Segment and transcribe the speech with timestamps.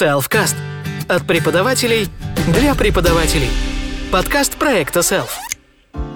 [0.00, 0.54] Selfcast.
[1.08, 2.08] От преподавателей
[2.54, 3.50] для преподавателей.
[4.10, 5.28] Подкаст проекта Self.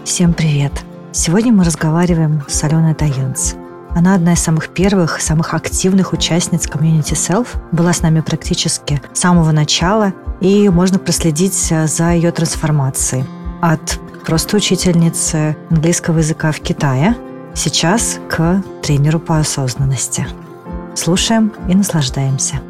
[0.07, 0.73] Всем привет!
[1.13, 3.53] Сегодня мы разговариваем с Аленой Таянц.
[3.91, 9.21] Она одна из самых первых, самых активных участниц комьюнити Self, была с нами практически с
[9.21, 11.53] самого начала, и можно проследить
[11.85, 13.27] за ее трансформацией.
[13.61, 17.19] От просто учительницы английского языка в Китае
[17.55, 20.27] сейчас к тренеру по осознанности.
[20.95, 22.63] Слушаем и наслаждаемся.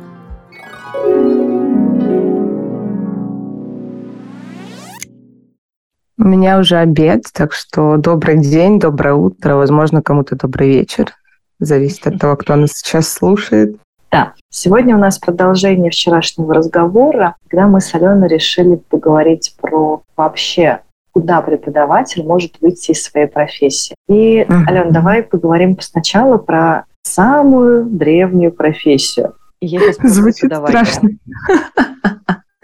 [6.17, 11.13] У меня уже обед, так что добрый день, доброе утро, возможно, кому-то добрый вечер.
[11.59, 13.77] Зависит от того, кто нас сейчас слушает.
[14.13, 20.83] Да, сегодня у нас продолжение вчерашнего разговора, когда мы с Аленой решили поговорить про вообще,
[21.11, 23.97] куда преподаватель может выйти из своей профессии.
[24.09, 24.65] И, uh-huh.
[24.69, 29.35] Алена, давай поговорим сначала про самую древнюю профессию.
[29.61, 31.11] Звучит страшно.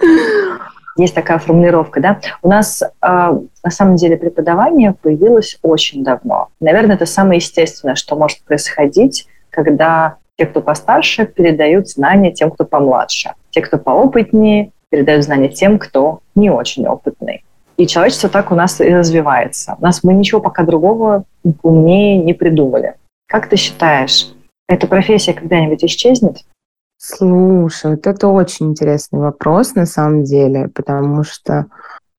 [1.01, 2.21] Есть такая формулировка, да?
[2.43, 6.49] У нас э, на самом деле преподавание появилось очень давно.
[6.61, 12.67] Наверное, это самое естественное, что может происходить, когда те, кто постарше, передают знания тем, кто
[12.67, 13.33] помладше.
[13.49, 17.45] Те, кто поопытнее, передают знания тем, кто не очень опытный.
[17.79, 19.77] И человечество так у нас и развивается.
[19.79, 21.25] У нас мы ничего пока другого
[21.63, 22.97] умнее не придумали.
[23.27, 24.35] Как ты считаешь,
[24.69, 26.45] эта профессия когда-нибудь исчезнет?
[27.03, 31.65] Слушай, вот это очень интересный вопрос на самом деле, потому что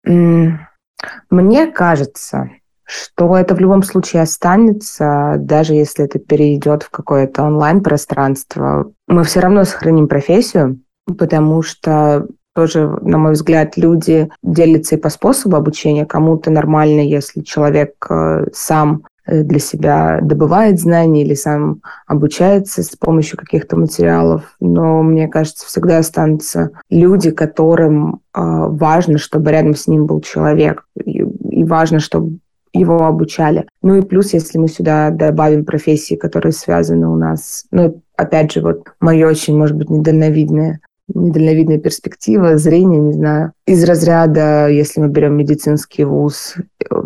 [0.04, 2.50] мне кажется,
[2.84, 8.92] что это в любом случае останется, даже если это перейдет в какое-то онлайн-пространство.
[9.08, 15.10] Мы все равно сохраним профессию, потому что тоже, на мой взгляд, люди делятся и по
[15.10, 16.08] способу обучения.
[16.08, 23.38] Кому-то нормально, если человек э, сам для себя добывает знания или сам обучается с помощью
[23.38, 24.56] каких-то материалов.
[24.60, 30.86] Но мне кажется, всегда останутся люди, которым э, важно, чтобы рядом с ним был человек.
[31.04, 31.24] И
[31.64, 32.40] важно, чтобы
[32.74, 33.68] его обучали.
[33.82, 38.62] Ну и плюс, если мы сюда добавим профессии, которые связаны у нас, ну, опять же,
[38.62, 40.80] вот мое очень, может быть, недальновидное
[41.14, 46.56] недальновидная перспектива, зрение, не знаю, из разряда, если мы берем медицинский вуз,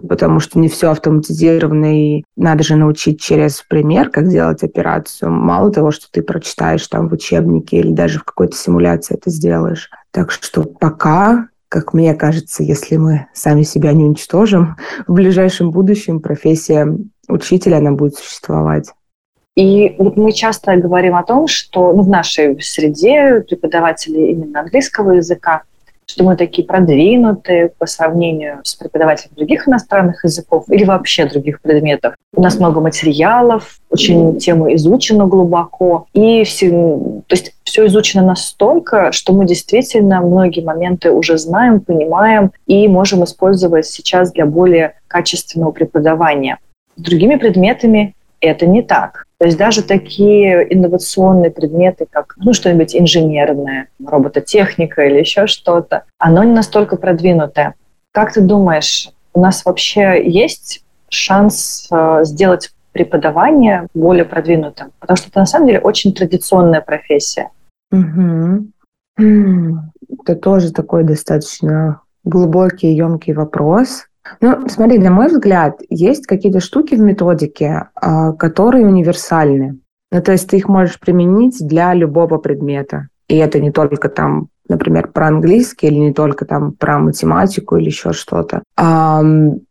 [0.08, 5.32] потому что не все автоматизировано, и надо же научить через пример, как делать операцию.
[5.32, 9.90] Мало того, что ты прочитаешь там в учебнике или даже в какой-то симуляции это сделаешь.
[10.12, 14.78] Так что пока как мне кажется, если мы сами себя не уничтожим,
[15.08, 16.88] в ближайшем будущем профессия
[17.28, 18.94] учителя, она будет существовать.
[19.56, 25.14] И вот мы часто говорим о том, что ну, в нашей среде преподаватели именно английского
[25.14, 25.64] языка,
[26.08, 32.16] что мы такие продвинутые по сравнению с преподавателями других иностранных языков или вообще других предметов.
[32.36, 39.12] У нас много материалов, очень тема изучена глубоко, и все, то есть все изучено настолько,
[39.14, 45.72] что мы действительно многие моменты уже знаем, понимаем и можем использовать сейчас для более качественного
[45.72, 46.60] преподавания.
[46.98, 48.15] С другими предметами
[48.46, 49.26] это не так.
[49.38, 56.44] То есть даже такие инновационные предметы, как ну, что-нибудь инженерное, робототехника или еще что-то, оно
[56.44, 57.76] не настолько продвинутое.
[58.12, 64.92] Как ты думаешь, у нас вообще есть шанс э, сделать преподавание более продвинутым?
[65.00, 67.50] Потому что это на самом деле очень традиционная профессия.
[67.92, 68.68] Угу.
[69.18, 74.08] Это тоже такой достаточно глубокий, емкий вопрос.
[74.42, 79.80] Ну, смотри, на мой взгляд, есть какие-то штуки в методике, а, которые универсальны.
[80.12, 83.10] Ну, то есть ты их можешь применить для любого предмета.
[83.28, 87.88] И это не только там, например, про английский или не только там про математику или
[87.88, 88.62] еще что-то.
[88.78, 89.24] А,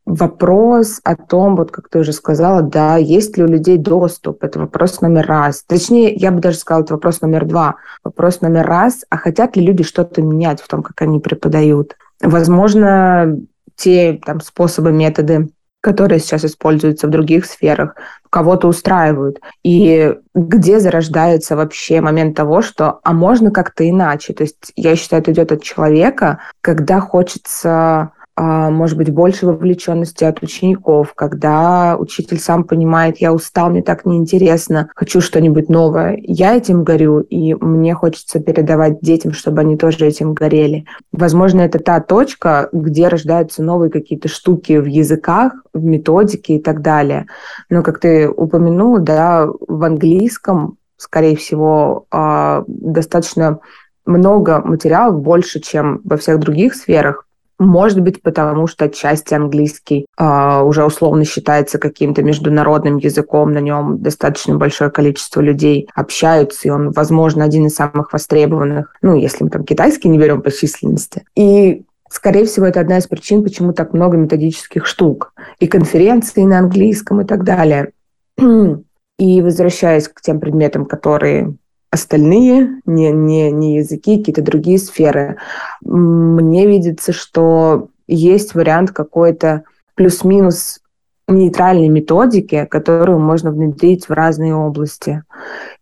[0.05, 4.59] вопрос о том, вот как ты уже сказала, да, есть ли у людей доступ, это
[4.59, 5.63] вопрос номер раз.
[5.67, 7.77] Точнее, я бы даже сказала, это вопрос номер два.
[8.03, 11.97] Вопрос номер раз, а хотят ли люди что-то менять в том, как они преподают?
[12.21, 13.39] Возможно,
[13.77, 15.51] те там, способы, методы,
[15.85, 17.95] которые сейчас используются в других сферах,
[18.31, 19.39] кого-то устраивают.
[19.63, 24.33] И где зарождается вообще момент того, что а можно как-то иначе.
[24.33, 30.43] То есть я считаю, это идет от человека, когда хочется может быть, больше вовлеченности от
[30.43, 36.19] учеников, когда учитель сам понимает, я устал, мне так неинтересно, хочу что-нибудь новое.
[36.21, 40.85] Я этим горю, и мне хочется передавать детям, чтобы они тоже этим горели.
[41.13, 46.83] Возможно, это та точка, где рождаются новые какие-то штуки в языках, в методике и так
[46.83, 47.27] далее.
[47.71, 53.61] Но, как ты упомянула, да, в английском, скорее всего, а, достаточно
[54.07, 57.27] много материалов, больше, чем во всех других сферах,
[57.65, 64.03] Может быть, потому что отчасти английский э, уже условно считается каким-то международным языком, на нем
[64.03, 69.51] достаточно большое количество людей общаются, и он, возможно, один из самых востребованных, ну, если мы
[69.51, 71.25] там китайский не берем по численности.
[71.35, 75.33] И Скорее всего, это одна из причин, почему так много методических штук.
[75.59, 77.91] И конференции на английском и так далее.
[79.19, 81.57] И возвращаясь к тем предметам, которые
[81.95, 85.37] остальные, не, не, не языки, какие-то другие сферы,
[85.83, 89.63] мне видится, что есть вариант какой-то
[89.95, 90.81] плюс-минус
[91.27, 95.23] нейтральной методики, которую можно внедрить в разные области.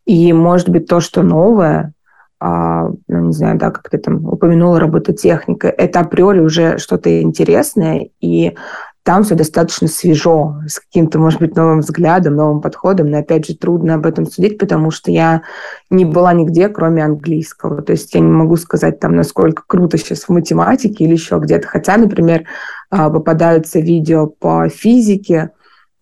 [0.07, 1.93] И, может быть, то, что новое,
[2.39, 8.09] а, ну, не знаю, да, как ты там упомянула, робототехника, это априори уже что-то интересное,
[8.21, 8.57] и
[9.05, 13.57] там все достаточно свежо, с каким-то, может быть, новым взглядом, новым подходом, но, опять же,
[13.57, 15.43] трудно об этом судить, потому что я
[15.91, 17.83] не была нигде, кроме английского.
[17.83, 21.67] То есть я не могу сказать, там, насколько круто сейчас в математике или еще где-то.
[21.67, 22.45] Хотя, например,
[22.91, 25.51] а, попадаются видео по физике,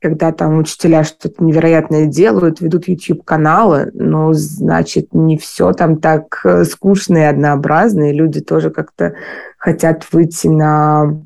[0.02, 6.64] когда там учителя что-то невероятное делают, ведут YouTube-каналы, но, значит, не все там так э,
[6.64, 9.14] скучно и однообразно, и люди тоже как-то
[9.58, 11.20] хотят выйти на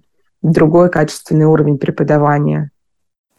[0.53, 2.71] другой качественный уровень преподавания.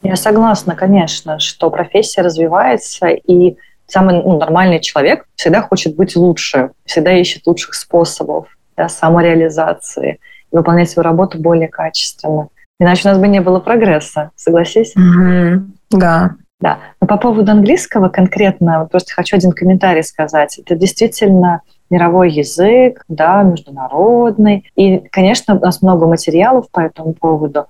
[0.02, 3.58] Я согласна, конечно, что профессия развивается, и
[3.88, 10.20] самый ну, нормальный человек всегда хочет быть лучше, всегда ищет лучших способов да, самореализации,
[10.52, 12.50] выполнять свою работу более качественно.
[12.80, 14.94] Иначе у нас бы не было прогресса, согласись?
[14.96, 15.60] Mm-hmm.
[15.92, 16.36] Да.
[16.60, 16.80] Да.
[17.02, 20.58] Но по поводу английского конкретно, просто хочу один комментарий сказать.
[20.58, 24.66] Это действительно мировой язык, да, международный.
[24.76, 27.68] И, конечно, у нас много материалов по этому поводу.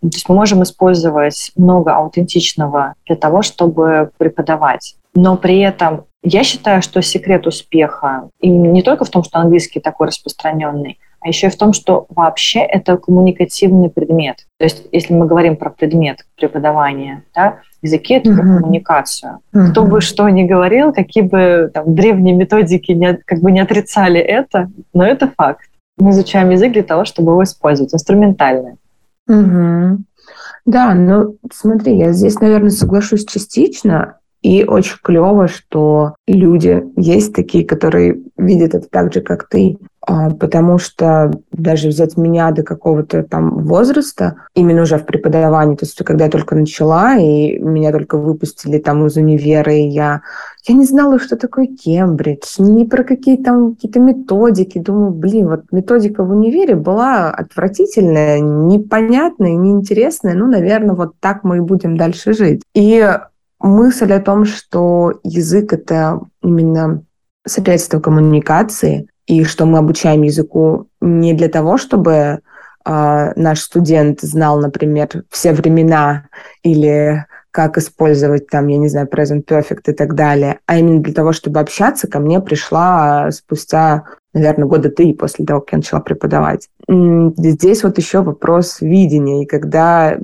[0.00, 4.96] То есть мы можем использовать много аутентичного для того, чтобы преподавать.
[5.14, 9.80] Но при этом я считаю, что секрет успеха и не только в том, что английский
[9.80, 14.46] такой распространенный, а еще и в том, что вообще это коммуникативный предмет.
[14.58, 19.38] То есть, если мы говорим про предмет преподавания, да, языки это про коммуникацию.
[19.54, 19.70] Uh-huh.
[19.70, 24.20] Кто бы что ни говорил, какие бы там, древние методики не, как бы не отрицали
[24.20, 25.68] это, но это факт.
[25.98, 28.76] Мы изучаем язык для того, чтобы его использовать, инструментально.
[29.28, 29.98] Угу.
[30.66, 34.18] Да, ну смотри, я здесь, наверное, соглашусь частично.
[34.42, 39.78] И очень клево, что люди есть такие, которые видят это так же, как ты.
[40.12, 45.86] А, потому что даже взять меня до какого-то там возраста, именно уже в преподавании, то
[45.86, 50.20] есть когда я только начала, и меня только выпустили там из универа, и я,
[50.68, 54.78] я не знала, что такое Кембридж, ни про какие там какие-то методики.
[54.78, 60.34] Думаю, блин, вот методика в универе была отвратительная, непонятная, неинтересная.
[60.34, 62.60] Ну, наверное, вот так мы и будем дальше жить.
[62.74, 63.18] И
[63.60, 67.02] мысль о том, что язык— это именно
[67.46, 72.40] средство коммуникации, и что мы обучаем языку не для того, чтобы э,
[72.84, 76.24] наш студент знал, например, все времена
[76.62, 81.12] или как использовать там, я не знаю, present perfect и так далее, а именно для
[81.12, 86.00] того, чтобы общаться, ко мне пришла спустя, наверное, года три после того, как я начала
[86.00, 86.68] преподавать.
[86.88, 90.16] Здесь вот еще вопрос видения, и когда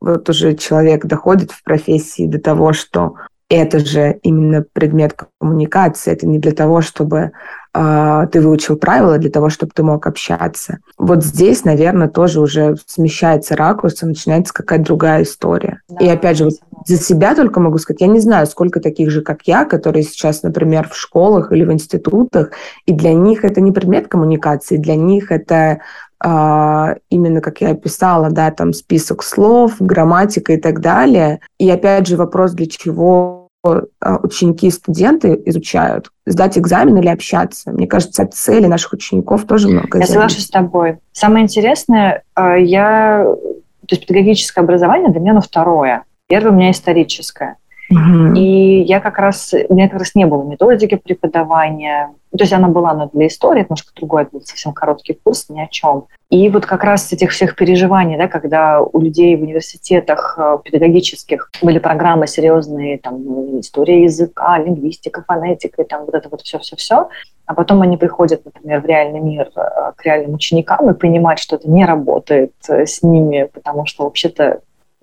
[0.00, 3.14] вот уже человек доходит в профессии до того, что
[3.50, 7.32] это же именно предмет коммуникации, это не для того, чтобы
[7.72, 10.78] ты выучил правила, для того, чтобы ты мог общаться.
[10.98, 15.80] Вот здесь, наверное, тоже уже смещается ракурс, и начинается какая-то другая история.
[15.88, 16.54] Да, и опять же, вот
[16.86, 20.42] за себя только могу сказать, я не знаю, сколько таких же, как я, которые сейчас,
[20.42, 22.50] например, в школах или в институтах,
[22.86, 25.80] и для них это не предмет коммуникации, для них это
[26.22, 31.40] а, именно как я описала, да, там список слов, грамматика и так далее.
[31.58, 37.70] И опять же вопрос, для чего а, ученики и студенты изучают, сдать экзамен или общаться.
[37.72, 39.98] Мне кажется, от цели наших учеников тоже много.
[39.98, 40.98] Я соглашусь с тобой.
[41.12, 46.04] Самое интересное, а, я, то есть педагогическое образование для меня, ну, второе.
[46.26, 47.56] Первое у меня историческое.
[47.90, 52.68] И я как раз, у меня как раз не было методики преподавания, то есть она
[52.68, 56.06] была, но для истории, немножко другой, это был совсем короткий курс, ни о чем.
[56.28, 61.50] И вот как раз этих всех переживаний, да, когда у людей в университетах э, педагогических
[61.60, 67.08] были программы серьезные, там, история языка, лингвистика, фонетика, и там вот это вот все-все-все,
[67.46, 71.56] а потом они приходят, например, в реальный мир э, к реальным ученикам и понимают, что
[71.56, 74.60] это не работает э, с ними, потому что вообще-то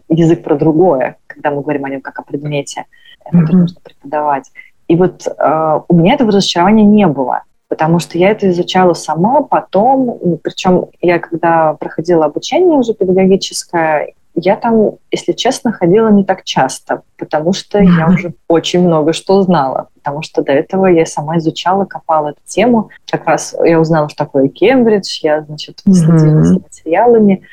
[0.08, 2.86] язык про другое, когда мы говорим о нем как о предмете,
[3.24, 3.58] который mm-hmm.
[3.58, 4.51] нужно преподавать.
[4.88, 9.41] И вот э, у меня этого разочарования не было, потому что я это изучала сама
[9.44, 16.44] потом, причем я когда проходила обучение уже педагогическое, я там, если честно, ходила не так
[16.44, 19.89] часто, потому что я уже очень много что знала.
[19.96, 22.89] потому что до этого я сама изучала, копала эту тему.
[23.10, 26.62] Как раз я узнала, что такое Кембридж, я, значит, следила mm-hmm.
[26.62, 27.44] материалами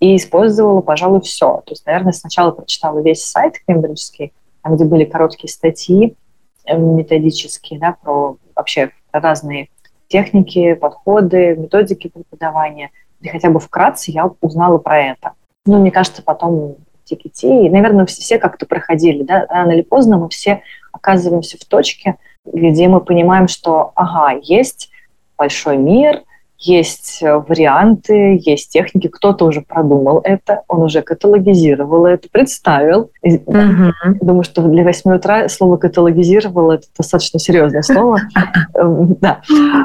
[0.00, 1.62] и использовала, пожалуй, все.
[1.66, 6.16] То есть, наверное, сначала прочитала весь сайт кембриджский, там, где были короткие статьи
[6.64, 9.68] э, методические, да, про вообще разные
[10.08, 12.90] техники, подходы, методики преподавания.
[13.20, 15.32] И хотя бы вкратце я узнала про это.
[15.66, 16.76] Ну, мне кажется, потом
[17.10, 21.64] TKT, и, наверное, все, все как-то проходили, да, рано или поздно мы все оказываемся в
[21.64, 24.90] точке, где мы понимаем, что, ага, есть
[25.36, 26.22] большой мир,
[26.60, 33.10] есть э, варианты, есть техники, кто-то уже продумал это, он уже каталогизировал это, представил.
[33.26, 33.92] Mm-hmm.
[34.20, 38.18] Думаю, что для 8 утра слово каталогизировал это достаточно серьезное слово.
[38.74, 39.40] Эм, да.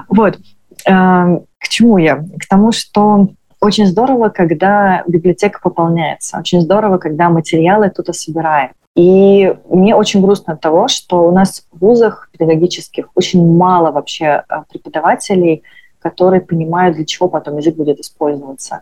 [0.09, 0.37] Вот.
[0.85, 2.17] Эм, к чему я?
[2.17, 3.29] К тому, что
[3.61, 6.37] очень здорово, когда библиотека пополняется.
[6.37, 8.71] Очень здорово, когда материалы кто-то собирает.
[8.95, 14.43] И мне очень грустно от того, что у нас в вузах педагогических очень мало вообще
[14.47, 15.63] э, преподавателей,
[16.05, 18.81] которые понимают, для чего потом язык будет использоваться.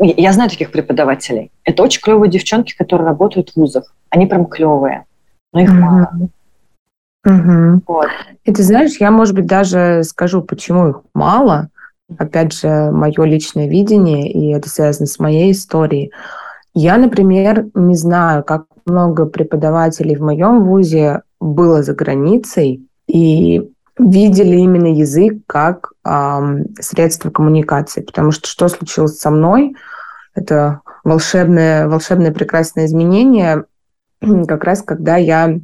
[0.00, 1.52] Я знаю таких преподавателей.
[1.62, 3.94] Это очень клевые девчонки, которые работают в вузах.
[4.10, 5.04] Они прям клевые,
[5.52, 5.78] но их mm-hmm.
[5.78, 6.10] мало.
[7.26, 7.82] Угу.
[7.86, 8.08] Вот.
[8.44, 11.68] И ты знаешь, я, может быть, даже скажу, почему их мало.
[12.18, 16.10] Опять же, мое личное видение, и это связано с моей историей.
[16.74, 24.56] Я, например, не знаю, как много преподавателей в моем вузе было за границей, и видели
[24.56, 25.93] именно язык как
[26.80, 28.02] средство коммуникации.
[28.02, 29.74] Потому что что случилось со мной,
[30.34, 33.64] это волшебное, волшебное прекрасное изменение,
[34.46, 35.58] как раз когда я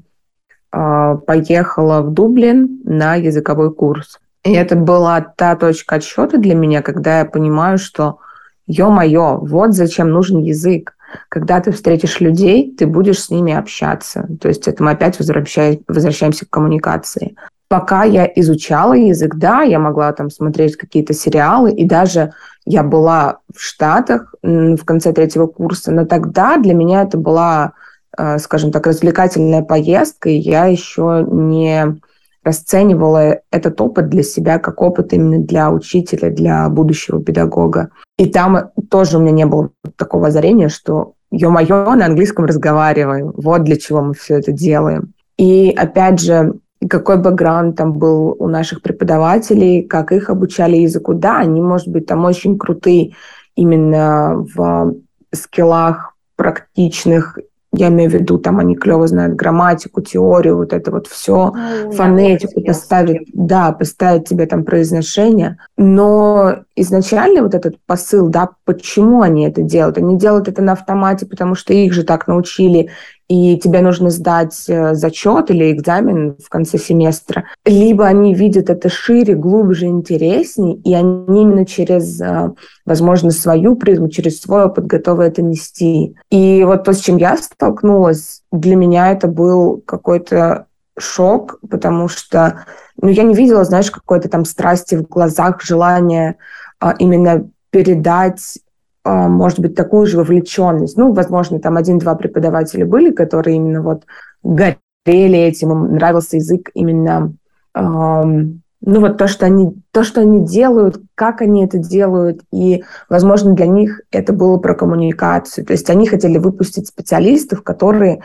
[0.72, 4.18] э, поехала в Дублин на языковой курс.
[4.44, 8.18] И это была та точка отсчета для меня, когда я понимаю, что,
[8.66, 10.94] ё-моё, вот зачем нужен язык.
[11.28, 14.28] Когда ты встретишь людей, ты будешь с ними общаться.
[14.40, 17.36] То есть это мы опять возвращаемся к коммуникации
[17.70, 22.32] пока я изучала язык, да, я могла там смотреть какие-то сериалы, и даже
[22.66, 27.72] я была в Штатах в конце третьего курса, но тогда для меня это была,
[28.18, 32.00] э, скажем так, развлекательная поездка, и я еще не
[32.42, 37.90] расценивала этот опыт для себя как опыт именно для учителя, для будущего педагога.
[38.18, 43.62] И там тоже у меня не было такого озарения, что ё-моё, на английском разговариваем, вот
[43.62, 45.12] для чего мы все это делаем.
[45.38, 46.54] И опять же,
[46.88, 51.14] какой бэкграунд там был у наших преподавателей, как их обучали языку.
[51.14, 53.14] Да, они, может быть, там очень крутые
[53.54, 54.94] именно в
[55.32, 57.38] скиллах практичных
[57.72, 61.92] я имею в виду, там они клево знают грамматику, теорию, вот это вот все, ну,
[61.92, 65.58] фонетику поставить, да, поставить тебе там произношение.
[65.76, 69.98] Но изначально вот этот посыл, да, почему они это делают?
[69.98, 72.90] Они делают это на автомате, потому что их же так научили,
[73.30, 77.44] и тебе нужно сдать э, зачет или экзамен в конце семестра.
[77.64, 82.50] Либо они видят это шире, глубже, интереснее, и они именно через, э,
[82.84, 86.16] возможно, свою призму, через свой опыт готовы это нести.
[86.32, 90.66] И вот то, с чем я столкнулась, для меня это был какой-то
[90.98, 92.64] шок, потому что
[93.00, 96.36] ну, я не видела, знаешь, какой-то там страсти в глазах, желания
[96.80, 98.58] а, именно передать
[99.04, 100.96] может быть, такую же вовлеченность.
[100.96, 104.04] Ну, возможно, там один-два преподавателя были, которые именно вот
[104.42, 107.32] горели этим, им нравился язык именно,
[107.74, 112.84] эм, ну, вот то, что они, то, что они делают, как они это делают, и,
[113.08, 115.64] возможно, для них это было про коммуникацию.
[115.64, 118.22] То есть они хотели выпустить специалистов, которые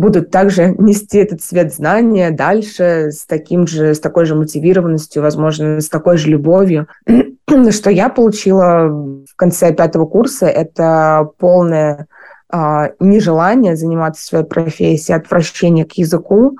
[0.00, 5.80] будут также нести этот свет знания дальше с таким же, с такой же мотивированностью, возможно,
[5.80, 6.88] с такой же любовью.
[7.70, 12.06] Что я получила в конце пятого курса, это полное
[12.48, 16.56] а, нежелание заниматься своей профессией, отвращение к языку.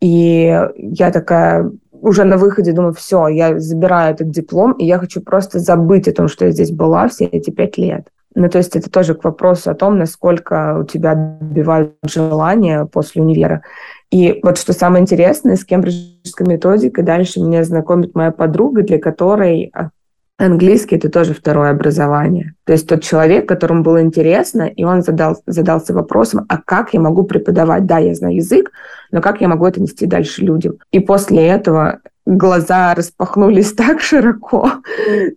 [0.00, 5.20] И я такая уже на выходе думаю, все, я забираю этот диплом, и я хочу
[5.20, 8.08] просто забыть о том, что я здесь была все эти пять лет.
[8.34, 13.22] Ну, то есть это тоже к вопросу о том, насколько у тебя отбивают желание после
[13.22, 13.62] универа.
[14.10, 19.70] И вот что самое интересное, с кембриджской методикой дальше меня знакомит моя подруга, для которой
[19.74, 19.90] а,
[20.38, 22.54] английский– это тоже второе образование.
[22.64, 27.00] То есть тот человек, которому было интересно, и он задал, задался вопросом, а как я
[27.00, 27.86] могу преподавать?
[27.86, 28.70] Да, я знаю язык,
[29.10, 30.74] но как я могу это нести дальше людям?
[30.92, 32.00] И после этого
[32.36, 34.70] глаза распахнулись так широко.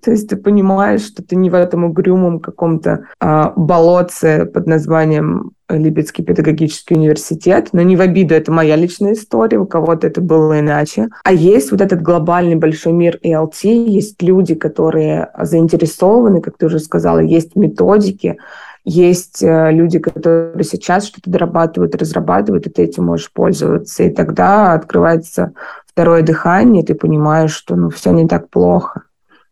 [0.04, 5.52] То есть ты понимаешь, что ты не в этом угрюмом каком-то а, болотце под названием
[5.70, 10.60] Липецкий педагогический университет, но не в обиду, это моя личная история, у кого-то это было
[10.60, 11.10] иначе.
[11.24, 16.80] А есть вот этот глобальный большой мир ELT, есть люди, которые заинтересованы, как ты уже
[16.80, 18.38] сказала, есть методики,
[18.86, 24.04] есть э, люди, которые сейчас что-то дорабатывают, разрабатывают, и ты этим можешь пользоваться.
[24.04, 25.54] И тогда открывается
[25.94, 29.04] второе дыхание, ты понимаешь, что ну все не так плохо.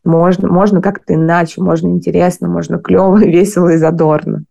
[0.04, 4.44] Можно, можно как-то иначе, можно интересно, можно клево, весело и задорно.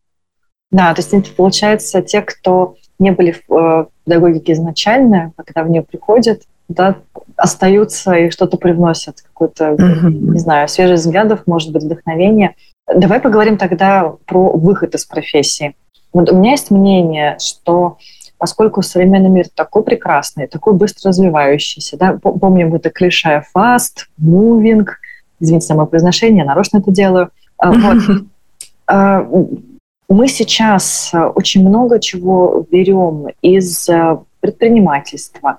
[0.70, 5.70] Да, то есть это получается те, кто не были в э, педагогике изначально, когда в
[5.70, 6.98] нее приходят, да,
[7.36, 10.10] остаются и что-то привносят, какой-то, mm-hmm.
[10.10, 12.54] не знаю, свежий взглядов, может быть, вдохновение.
[12.86, 15.74] Давай поговорим тогда про выход из профессии.
[16.12, 17.98] Вот у меня есть мнение, что
[18.40, 24.86] поскольку современный мир такой прекрасный, такой быстро развивающийся, да, помним это клише fast, moving,
[25.40, 27.30] извините за мое произношение, нарочно это делаю.
[27.58, 27.98] А, вот.
[28.86, 29.28] А,
[30.08, 33.88] мы сейчас очень много чего берем из
[34.40, 35.58] предпринимательства,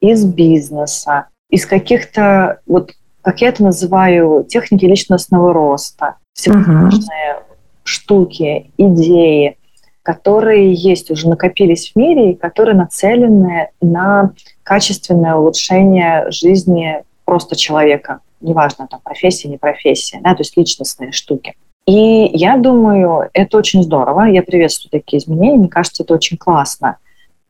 [0.00, 7.56] из бизнеса, из каких-то, вот как я это называю, техники личностного роста, всевозможные uh-huh.
[7.84, 9.58] штуки, идеи,
[10.02, 14.32] которые есть, уже накопились в мире и которые нацелены на
[14.62, 18.20] качественное улучшение жизни просто человека.
[18.40, 21.54] Неважно, там профессия, не профессия, да, то есть личностные штуки.
[21.86, 24.22] И я думаю, это очень здорово.
[24.22, 25.58] Я приветствую такие изменения.
[25.58, 26.96] Мне кажется, это очень классно.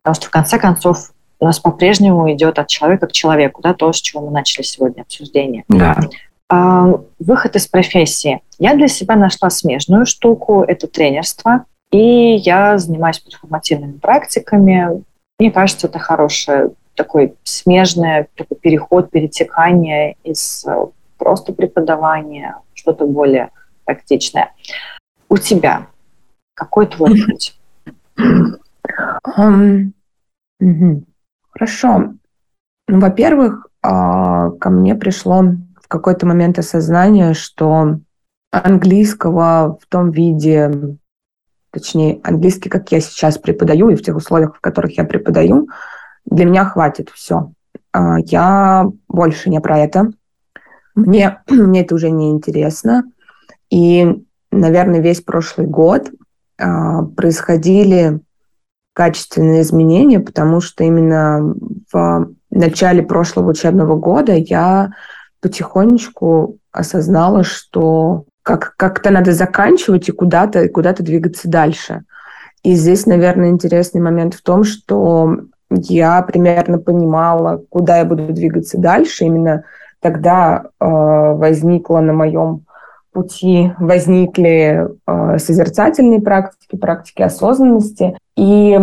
[0.03, 3.93] Потому что, в конце концов, у нас по-прежнему идет от человека к человеку, да, то,
[3.93, 5.65] с чего мы начали сегодня обсуждение.
[5.69, 5.99] Да.
[6.49, 8.41] А, выход из профессии.
[8.59, 11.65] Я для себя нашла смежную штуку, это тренерство.
[11.93, 15.05] И я занимаюсь перформативными практиками.
[15.39, 23.51] Мне кажется, это хорошее такой смежный такой переход, перетекание из э, просто преподавания, что-то более
[23.85, 24.53] практичное.
[25.29, 25.87] У тебя
[26.55, 27.59] какой твой путь?
[29.39, 29.93] Um,
[30.61, 31.05] угу.
[31.51, 32.15] Хорошо.
[32.89, 35.43] Ну, во-первых, а, ко мне пришло
[35.81, 37.99] в какой-то момент осознание, что
[38.51, 40.99] английского в том виде,
[41.73, 45.69] точнее, английский, как я сейчас преподаю, и в тех условиях, в которых я преподаю,
[46.25, 47.53] для меня хватит все.
[47.93, 50.13] А, я больше не про это.
[50.95, 53.05] Мне, мне это уже не интересно.
[53.71, 56.11] И, наверное, весь прошлый год
[56.59, 56.65] э,
[57.17, 58.21] происходили
[58.95, 61.55] качественные изменения, потому что именно
[61.91, 64.93] в начале прошлого учебного года я
[65.41, 72.03] потихонечку осознала, что как, как-то надо заканчивать и куда-то куда двигаться дальше.
[72.63, 75.37] И здесь, наверное, интересный момент в том, что
[75.71, 79.25] я примерно понимала, куда я буду двигаться дальше.
[79.25, 79.65] Именно
[80.01, 82.65] тогда э, возникла на моем
[83.13, 88.79] пути возникли э, созерцательные практики, практики осознанности и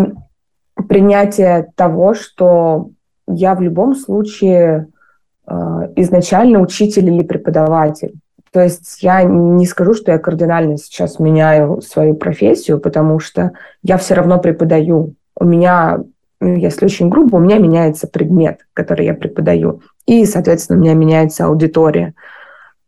[0.88, 2.91] принятие того, что
[3.28, 4.88] я в любом случае
[5.48, 5.54] э,
[5.95, 8.13] изначально учитель или преподаватель.
[8.52, 13.52] То есть я не скажу, что я кардинально сейчас меняю свою профессию, потому что
[13.84, 15.14] я все равно преподаю.
[15.36, 16.00] У меня,
[16.40, 19.82] ну, если очень грубо, у меня меняется предмет, который я преподаю.
[20.06, 22.14] И, соответственно, у меня меняется аудитория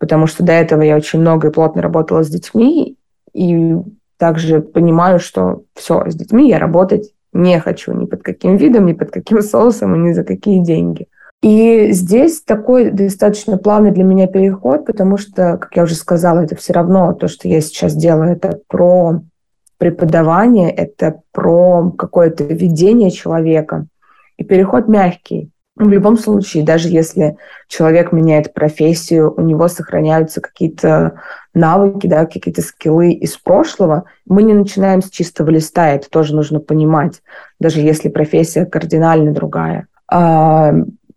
[0.02, 2.98] потому что до этого я очень много и плотно работала с детьми,
[3.34, 3.76] и
[4.18, 8.94] также понимаю, что все, с детьми я работать не хочу ни под каким видом, ни
[8.94, 11.08] под каким соусом и ни за какие деньги.
[11.42, 16.56] И здесь такой достаточно плавный для меня переход, потому что, как я уже сказала, это
[16.56, 19.22] все равно то, что я сейчас делаю, это про
[19.80, 23.88] преподавание, это про какое-то ведение человека.
[24.38, 25.50] И переход мягкий.
[25.76, 31.14] В любом случае, даже если человек меняет профессию, у него сохраняются какие-то
[31.56, 36.60] навыки, да, какие-то скиллы из прошлого, мы не начинаем с чистого листа, это тоже нужно
[36.60, 37.24] понимать,
[37.60, 39.88] даже если профессия кардинально другая.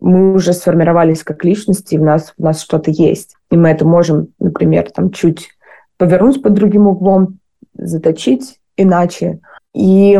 [0.05, 4.27] Мы уже сформировались как личности, в нас, в нас что-то есть, и мы это можем,
[4.37, 5.49] например, там чуть
[5.97, 7.39] повернуть под другим углом,
[7.73, 9.39] заточить иначе.
[9.73, 10.19] И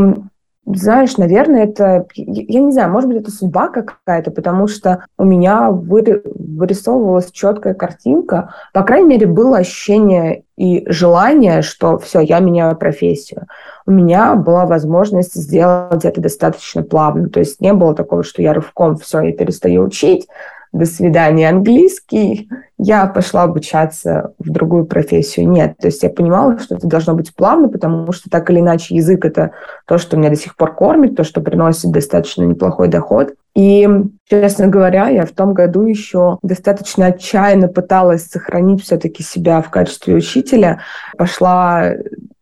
[0.65, 5.69] знаешь, наверное, это, я не знаю, может быть, это судьба какая-то, потому что у меня
[5.69, 8.53] вырисовывалась четкая картинка.
[8.73, 13.43] По крайней мере, было ощущение и желание, что все, я меняю профессию.
[13.85, 17.29] У меня была возможность сделать это достаточно плавно.
[17.29, 20.27] То есть не было такого, что я рывком все, я перестаю учить,
[20.75, 25.49] до свидания, английский, я пошла обучаться в другую профессию.
[25.49, 28.95] Нет, то есть я понимала, что это должно быть плавно, потому что так или иначе
[28.95, 29.51] язык– это
[29.87, 33.35] то, что меня до сих пор кормит, то, что приносит достаточно неплохой доход.
[33.55, 33.87] И,
[34.29, 40.13] честно говоря, я в том году еще достаточно отчаянно пыталась сохранить все-таки себя в качестве
[40.13, 40.81] учителя.
[41.17, 41.93] Пошла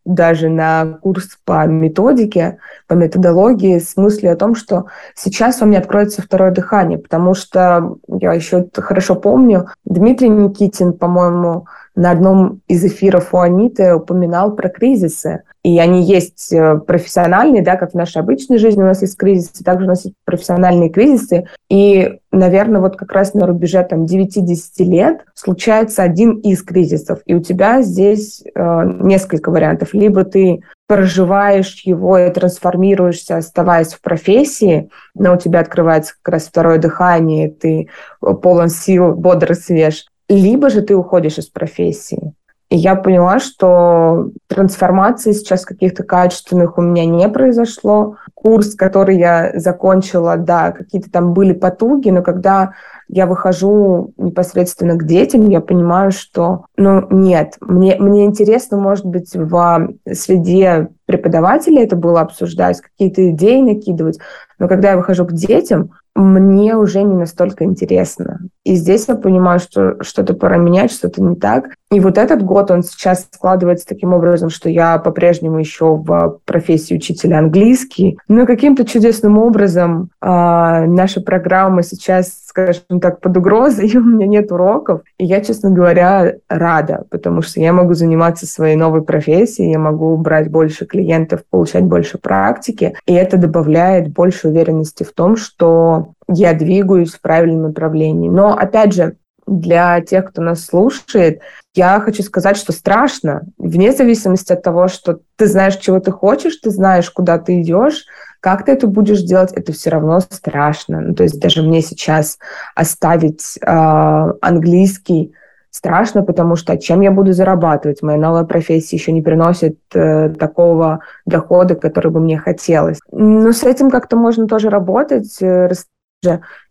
[0.06, 5.80] даже на курс по методике, по методологии с мыслью о том, что сейчас у меня
[5.80, 12.84] откроется второе дыхание, потому что я еще хорошо помню, Дмитрий Никитин, по-моему, на одном из
[12.84, 15.43] эфиров у Аниты упоминал про кризисы.
[15.63, 19.63] И они есть э, профессиональные, да, как в нашей обычной жизни у нас есть кризисы,
[19.63, 21.47] также у нас есть профессиональные кризисы.
[21.69, 27.19] И, наверное, вот как раз на рубеже там 9-10 лет случается один из кризисов.
[27.25, 29.93] И у тебя здесь э, несколько вариантов.
[29.93, 36.43] Либо ты проживаешь его и трансформируешься, оставаясь в профессии, но у тебя открывается как раз
[36.43, 37.88] второе дыхание, ты
[38.19, 40.06] полон сил, бодр и свеж.
[40.34, 42.34] Либо же ты уходишь из профессии.
[42.69, 48.15] И я поняла, что трансформации сейчас каких-то качественных у меня не произошло.
[48.34, 52.74] Курс, который я закончила, да, какие-то там были потуги, но когда
[53.08, 59.36] я выхожу непосредственно к детям, я понимаю, что, ну, нет, мне, мне интересно, может быть,
[59.36, 64.17] в среде преподавателей это было обсуждать, какие-то идеи накидывать,
[64.58, 68.39] но когда я выхожу к детям, мне уже не настолько интересно.
[68.63, 71.71] И здесь я понимаю, что что-то пора менять, что-то не так.
[71.91, 76.95] И вот этот год, он сейчас складывается таким образом, что я по-прежнему еще в профессии
[76.95, 78.17] учителя английский.
[78.28, 84.28] Но каким-то чудесным образом э, наша программа сейчас, скажем так, под угрозой, и у меня
[84.28, 85.02] нет уроков.
[85.17, 90.15] И я, честно говоря, рада, потому что я могу заниматься своей новой профессией, я могу
[90.17, 96.54] брать больше клиентов, получать больше практики, и это добавляет больше уверенности в том, что я
[96.54, 98.30] двигаюсь в правильном направлении.
[98.30, 101.42] Но, опять же, для тех, кто нас слушает,
[101.76, 106.58] я хочу сказать, что страшно, вне зависимости от того, что ты знаешь, чего ты хочешь,
[106.58, 108.06] ты знаешь, куда ты идешь,
[108.39, 111.02] как ты это будешь делать, это все равно страшно.
[111.02, 112.38] Ну, то есть даже мне сейчас
[112.76, 115.34] оставить э, английский
[115.72, 118.02] страшно, потому что чем я буду зарабатывать?
[118.02, 123.00] Моя новая профессия еще не приносит э, такого дохода, который бы мне хотелось.
[123.12, 125.70] Но с этим как-то можно тоже работать, э,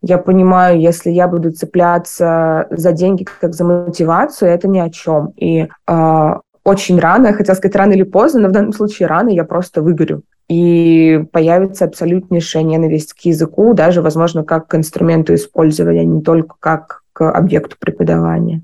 [0.03, 5.33] я понимаю, если я буду цепляться за деньги как за мотивацию, это ни о чем.
[5.37, 6.35] И э,
[6.65, 9.83] очень рано, я хотела сказать рано или поздно, но в данном случае рано я просто
[9.83, 10.23] выгорю.
[10.49, 17.03] И появится абсолютнейшая ненависть к языку, даже, возможно, как к инструменту использования, не только как
[17.13, 18.63] к объекту преподавания.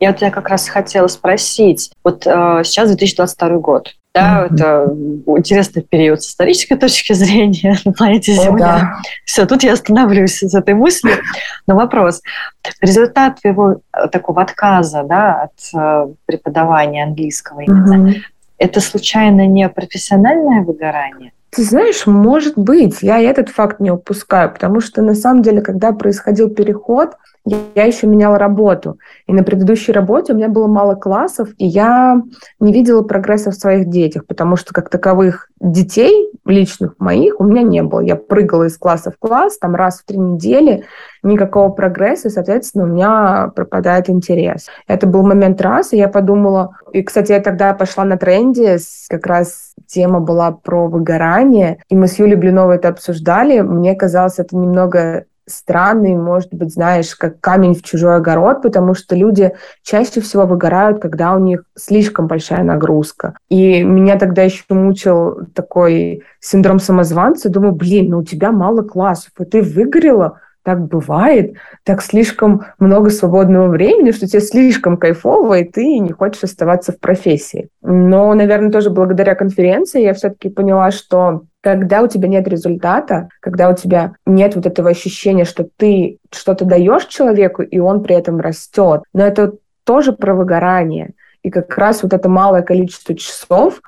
[0.00, 1.90] Я у тебя как раз хотела спросить.
[2.02, 3.94] Вот э, сейчас 2022 год.
[4.14, 4.54] Да, mm-hmm.
[4.54, 4.94] это
[5.38, 8.52] интересный период с исторической точки зрения на планете Земля.
[8.52, 8.96] Oh, да.
[9.24, 11.16] Все, тут я остановлюсь с этой мыслью.
[11.66, 12.22] Но вопрос.
[12.80, 18.20] Результат твоего э, такого отказа да, от э, преподавания английского именно, mm-hmm.
[18.58, 21.32] это случайно не профессиональное выгорание?
[21.54, 25.92] Ты знаешь, может быть, я этот факт не упускаю, потому что на самом деле, когда
[25.92, 27.10] происходил переход,
[27.44, 28.98] я еще меняла работу.
[29.26, 32.20] И на предыдущей работе у меня было мало классов, и я
[32.58, 37.62] не видела прогресса в своих детях, потому что как таковых детей личных моих у меня
[37.62, 38.00] не было.
[38.00, 40.84] Я прыгала из класса в класс, там раз в три недели,
[41.22, 44.66] никакого прогресса, и, соответственно, у меня пропадает интерес.
[44.88, 46.76] Это был момент раз, и я подумала...
[46.92, 51.43] И, кстати, я тогда пошла на тренде, как раз тема была про выгорание,
[51.88, 53.60] и мы с Юлей Блиновой это обсуждали.
[53.60, 59.14] Мне казалось, это немного странный, может быть, знаешь, как камень в чужой огород, потому что
[59.14, 59.52] люди
[59.82, 63.34] чаще всего выгорают, когда у них слишком большая нагрузка.
[63.48, 67.50] И меня тогда еще мучил такой синдром самозванца.
[67.50, 73.10] Думаю, блин, ну у тебя мало классов, и ты выгорела, так бывает, так слишком много
[73.10, 77.68] свободного времени, что тебе слишком кайфово, и ты не хочешь оставаться в профессии.
[77.82, 83.70] Но, наверное, тоже благодаря конференции я все-таки поняла, что когда у тебя нет результата, когда
[83.70, 88.40] у тебя нет вот этого ощущения, что ты что-то даешь человеку, и он при этом
[88.40, 89.52] растет, но это
[89.84, 91.10] тоже про выгорание.
[91.42, 93.82] И как раз вот это малое количество часов,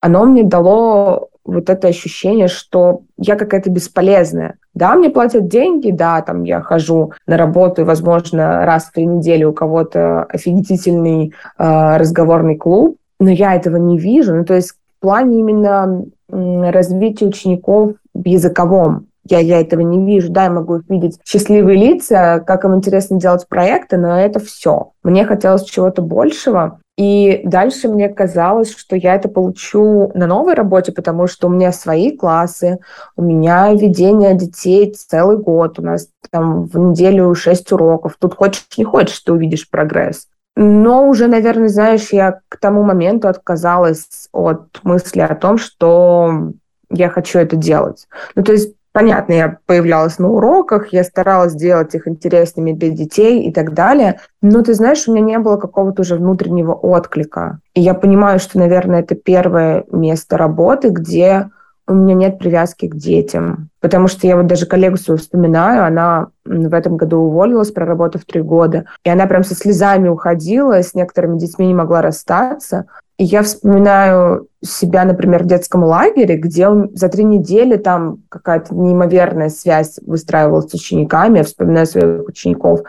[0.00, 4.56] оно мне дало вот это ощущение, что я какая-то бесполезная.
[4.74, 9.44] Да, мне платят деньги, да, там я хожу на работу, возможно, раз в три недели
[9.44, 14.36] у кого-то офигительный э, разговорный клуб, но я этого не вижу.
[14.36, 19.06] Ну, то есть в плане именно развития учеников в языковом.
[19.28, 20.30] Я, я этого не вижу.
[20.30, 24.92] Да, я могу видеть счастливые лица, как им интересно делать проекты, но это все.
[25.02, 26.80] Мне хотелось чего-то большего.
[26.96, 31.70] И дальше мне казалось, что я это получу на новой работе, потому что у меня
[31.70, 32.80] свои классы,
[33.16, 38.16] у меня ведение детей целый год, у нас там в неделю шесть уроков.
[38.18, 40.26] Тут хочешь не хочешь, ты увидишь прогресс.
[40.56, 46.50] Но уже, наверное, знаешь, я к тому моменту отказалась от мысли о том, что
[46.90, 48.08] я хочу это делать.
[48.34, 53.44] Ну, то есть, понятно, я появлялась на уроках, я старалась сделать их интересными для детей
[53.44, 57.60] и так далее, но, ты знаешь, у меня не было какого-то уже внутреннего отклика.
[57.74, 61.48] И я понимаю, что, наверное, это первое место работы, где
[61.86, 63.68] у меня нет привязки к детям.
[63.80, 68.40] Потому что я вот даже коллегу свою вспоминаю, она в этом году уволилась, проработав три
[68.40, 72.86] года, и она прям со слезами уходила, с некоторыми детьми не могла расстаться.
[73.18, 79.48] И я вспоминаю себя, например, в детском лагере, где за три недели там какая-то неимоверная
[79.48, 81.38] связь выстраивалась с учениками.
[81.38, 82.80] Я вспоминаю своих учеников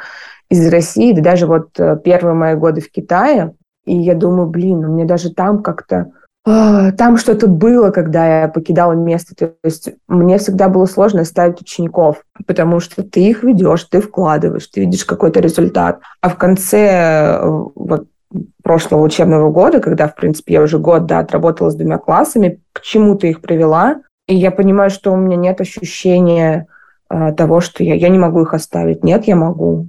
[0.49, 3.53] из России, да даже вот э, первые мои годы в Китае.
[3.85, 6.11] И я думаю, блин, у меня даже там как-то
[6.45, 9.35] а, там что-то было, когда я покидала место.
[9.35, 14.67] То есть мне всегда было сложно ставить учеников, потому что ты их ведешь, ты вкладываешь,
[14.67, 15.99] ты видишь какой-то результат.
[16.21, 18.07] А в конце э, вот
[18.63, 22.81] прошлого учебного года, когда, в принципе, я уже год да, отработала с двумя классами, к
[22.81, 26.67] чему ты их привела, и я понимаю, что у меня нет ощущения
[27.09, 29.03] э, того, что я, я не могу их оставить.
[29.03, 29.87] Нет, я могу.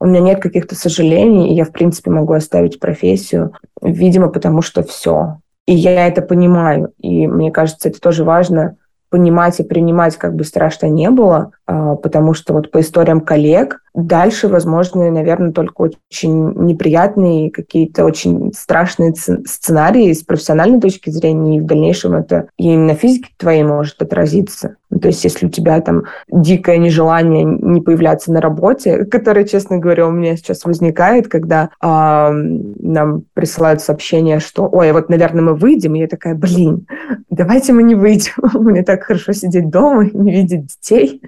[0.00, 4.82] У меня нет каких-то сожалений, и я, в принципе, могу оставить профессию, видимо, потому что
[4.82, 5.38] все.
[5.66, 6.92] И я это понимаю.
[6.98, 8.76] И мне кажется, это тоже важно
[9.10, 13.80] понимать и принимать, как бы страшно не было, а, потому что вот по историям коллег
[14.06, 21.60] дальше, возможно, наверное, только очень неприятные какие-то очень страшные сценарии с профессиональной точки зрения, и
[21.60, 24.76] в дальнейшем это и на физике твоей может отразиться.
[24.90, 29.78] Ну, то есть если у тебя там дикое нежелание не появляться на работе, которое, честно
[29.78, 35.54] говоря, у меня сейчас возникает, когда э, нам присылают сообщение, что «Ой, вот, наверное, мы
[35.54, 36.86] выйдем», и я такая «Блин,
[37.30, 41.20] давайте мы не выйдем, мне так хорошо сидеть дома, не видеть детей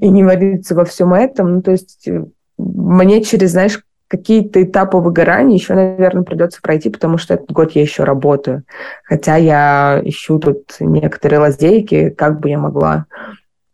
[0.00, 1.61] и не вариться во всем этом».
[1.62, 2.24] Ну, то есть э,
[2.58, 7.82] мне через, знаешь, какие-то этапы выгорания еще, наверное, придется пройти, потому что этот год я
[7.82, 8.64] еще работаю.
[9.04, 13.06] Хотя я ищу тут некоторые лазейки, как бы я могла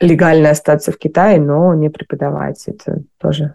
[0.00, 2.62] легально остаться в Китае, но не преподавать.
[2.66, 3.54] Это тоже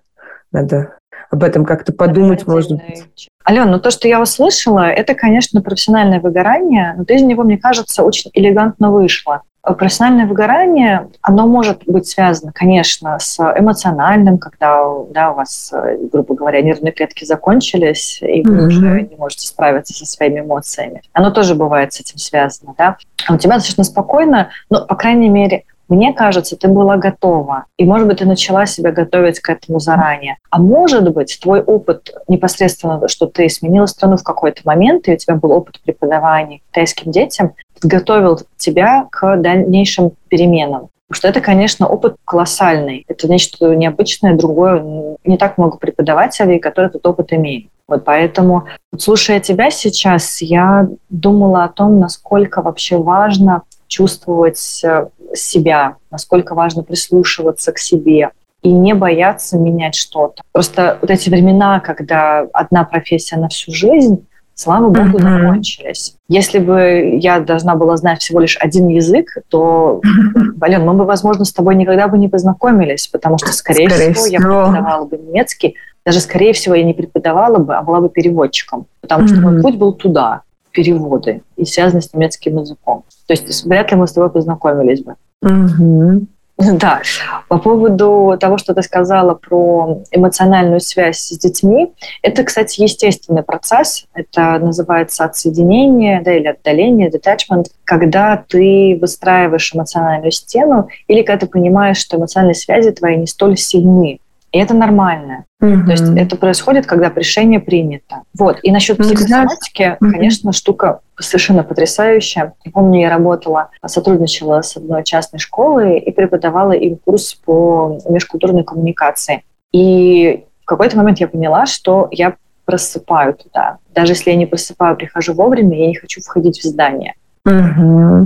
[0.52, 0.96] надо
[1.30, 3.30] об этом как-то подумать, может быть.
[3.46, 7.60] Алена, ну то, что я услышала, это, конечно, профессиональное выгорание, но ты из него, мне
[7.60, 9.44] кажется, очень элегантно вышла.
[9.64, 15.74] Профессиональное выгорание, оно может быть связано, конечно, с эмоциональным, когда да, у вас,
[16.12, 18.68] грубо говоря, нервные клетки закончились, и вы mm-hmm.
[18.68, 21.02] уже не можете справиться со своими эмоциями.
[21.14, 22.98] Оно тоже бывает с этим связано, да.
[23.26, 27.86] А у тебя достаточно спокойно, но, по крайней мере, мне кажется, ты была готова, и,
[27.86, 30.38] может быть, ты начала себя готовить к этому заранее.
[30.50, 35.18] А может быть, твой опыт непосредственно, что ты сменила страну в какой-то момент, и у
[35.18, 40.90] тебя был опыт преподавания китайским детям, готовил тебя к дальнейшим переменам.
[41.08, 43.06] Потому что это, конечно, опыт колоссальный.
[43.08, 45.18] Это нечто необычное, другое.
[45.24, 47.68] Не так много преподавателей, которые этот опыт имеют.
[47.88, 48.66] Вот поэтому,
[48.98, 56.84] слушая тебя сейчас, я думала о том, насколько вообще важно чувствовать э, себя, насколько важно
[56.84, 58.32] прислушиваться к себе
[58.64, 60.42] и не бояться менять что-то.
[60.52, 65.42] Просто вот эти времена, когда одна профессия на всю жизнь, слава богу, mm-hmm.
[65.42, 66.16] закончились.
[66.28, 70.02] Если бы я должна была знать всего лишь один язык, то,
[70.62, 74.26] Ален, мы бы, возможно, с тобой никогда бы не познакомились, потому что, скорее, скорее всего,
[74.26, 78.10] всего, я преподавала бы немецкий, даже, скорее всего, я не преподавала бы, а была бы
[78.10, 79.52] переводчиком, потому что mm-hmm.
[79.52, 83.04] мой путь был туда, переводы, и связаны с немецким языком.
[83.28, 85.16] То есть вряд ли мы с тобой познакомились бы.
[85.44, 86.26] Mm-hmm.
[86.74, 87.02] Да,
[87.48, 94.06] по поводу того, что ты сказала про эмоциональную связь с детьми, это, кстати, естественный процесс.
[94.14, 101.52] Это называется отсоединение да, или отдаление, detachment, когда ты выстраиваешь эмоциональную стену или когда ты
[101.52, 104.20] понимаешь, что эмоциональные связи твои не столь сильны.
[104.54, 105.46] И это нормально.
[105.62, 105.86] Mm-hmm.
[105.86, 108.22] То есть это происходит, когда решение принято.
[108.38, 108.60] Вот.
[108.62, 110.12] И насчет ну, психосоматики, mm-hmm.
[110.12, 112.54] конечно, штука совершенно потрясающая.
[112.72, 119.44] помню, я работала, сотрудничала с одной частной школой и преподавала им курс по межкультурной коммуникации.
[119.72, 122.36] И в какой-то момент я поняла, что я
[122.66, 123.78] просыпаю туда.
[123.96, 127.16] Даже если я не просыпаю, прихожу вовремя, я не хочу входить в здание.
[127.48, 128.26] Mm-hmm.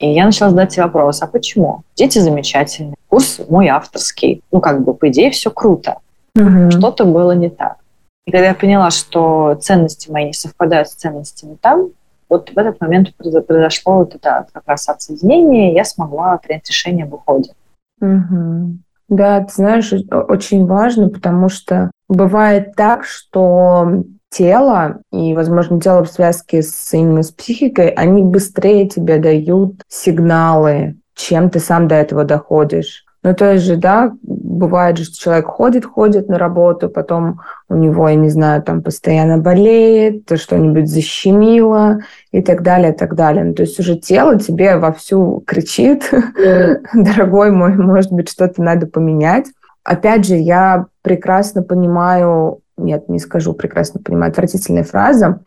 [0.00, 1.82] И я начала задать себе вопрос, а почему?
[1.96, 4.42] Дети замечательные, курс мой авторский.
[4.52, 5.98] Ну, как бы, по идее, все круто.
[6.36, 6.70] Угу.
[6.70, 7.78] Что-то было не так.
[8.26, 11.88] И когда я поняла, что ценности мои не совпадают с ценностями там,
[12.28, 17.04] вот в этот момент произошло вот это как раз отсоединение, и я смогла принять решение
[17.04, 17.52] об уходе.
[18.00, 18.76] Угу.
[19.08, 26.10] Да, ты знаешь, очень важно, потому что бывает так, что тело и, возможно, тело в
[26.10, 32.24] связке с именно с психикой, они быстрее тебе дают сигналы, чем ты сам до этого
[32.24, 33.04] доходишь.
[33.24, 37.74] Ну, то есть же, да, бывает же, что человек ходит, ходит на работу, потом у
[37.74, 41.98] него, я не знаю, там постоянно болеет, что-нибудь защемило
[42.30, 43.44] и так далее, и так далее.
[43.44, 46.08] Ну, то есть уже тело тебе вовсю кричит,
[46.94, 49.46] дорогой мой, может быть, что-то надо поменять.
[49.82, 55.40] Опять же, я прекрасно понимаю нет, не скажу, прекрасно понимаю, отвратительная фраза.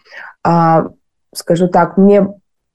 [0.43, 0.89] А,
[1.33, 2.27] скажу так, мне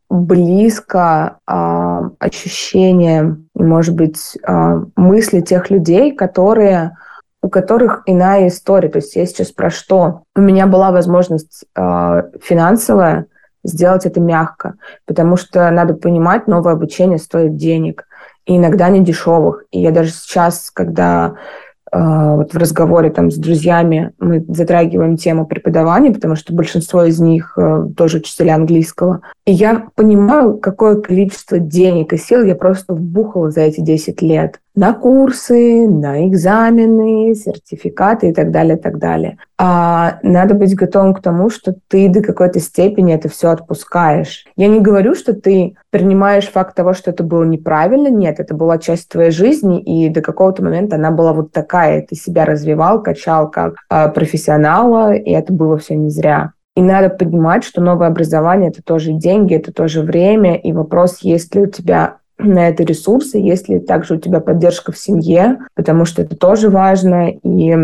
[0.09, 6.97] близко а, ощущение, может быть, а, мысли тех людей, которые
[7.43, 8.89] у которых иная история.
[8.89, 10.23] То есть я сейчас про что?
[10.35, 13.27] У меня была возможность э, финансовая
[13.63, 14.75] сделать это мягко,
[15.07, 18.09] потому что надо понимать, новое обучение стоит денег,
[18.47, 19.65] и иногда не дешевых.
[19.71, 21.35] И я даже сейчас, когда
[21.99, 27.55] вот в разговоре там с друзьями мы затрагиваем тему преподавания, потому что большинство из них
[27.57, 29.21] э, тоже учителя английского.
[29.47, 34.61] И я понимаю, какое количество денег и сил я просто вбухала за эти 10 лет
[34.75, 39.39] на курсы, на экзамены, сертификаты и так далее, и так далее.
[39.57, 44.45] А надо быть готовым к тому, что ты до какой-то степени это все отпускаешь.
[44.57, 48.09] Я не говорю, что ты принимаешь факт того, что это было неправильно.
[48.09, 52.03] Нет, это была часть твоей жизни, и до какого-то момента она была вот такая.
[52.03, 56.53] Ты себя развивал, качал как э, профессионала, и это было все не зря.
[56.77, 61.55] И надо понимать, что новое образование– это тоже деньги, это тоже время, и вопрос, есть
[61.55, 66.05] ли у тебя на это ресурсы, есть ли также у тебя поддержка в семье, потому
[66.05, 67.31] что это тоже важно.
[67.31, 67.75] И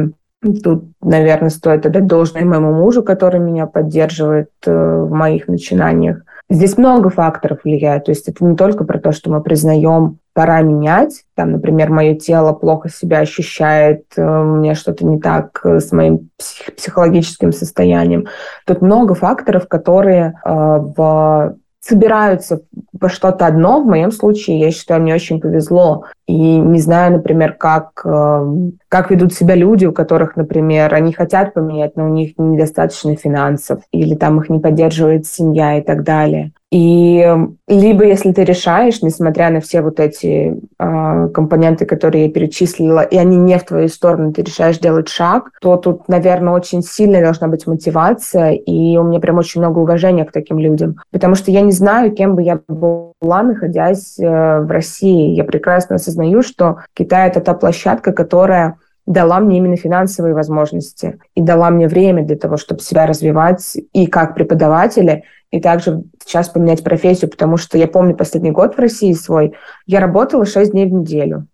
[0.63, 6.23] тут, наверное, стоит отдать должное моему мужу, который меня поддерживает э, в моих начинаниях.
[6.53, 8.05] Здесь много факторов влияет.
[8.05, 11.25] То есть это не только про то, что мы признаем, пора менять.
[11.35, 15.93] Там, например, мое тело плохо себя ощущает, э, у меня что-то не так э, с
[15.93, 16.29] моим
[16.77, 18.27] психологическим состоянием.
[18.67, 22.63] Тут много факторов, которые в собираются
[23.07, 23.81] что-то одно.
[23.81, 26.05] В моем случае, я считаю, мне очень повезло.
[26.27, 31.55] И не знаю, например, как, эм, как ведут себя люди, у которых, например, они хотят
[31.55, 36.53] поменять, но у них недостаточно финансов, или там их не поддерживает семья и так далее.
[36.73, 37.31] И
[37.69, 43.19] либо если ты решаешь, несмотря на все вот эти э, компоненты, которые я перечислила, и
[43.19, 47.49] они не в твою сторону, ты решаешь делать шаг, то тут, наверное, очень сильная должна
[47.49, 50.97] быть мотивация, и у меня прям очень много уважения к таким людям.
[51.11, 55.35] Потому что я не знаю, кем бы я была, находясь э, в России.
[55.35, 61.43] Я прекрасно осознаю, что Китай— это та площадка, которая дала мне именно финансовые возможности и
[61.43, 66.83] дала мне время для того, чтобы себя развивать и как преподавателя, и также сейчас поменять
[66.85, 69.55] профессию, потому что я помню последний год в России свой,
[69.87, 71.47] я работала 6 дней в неделю.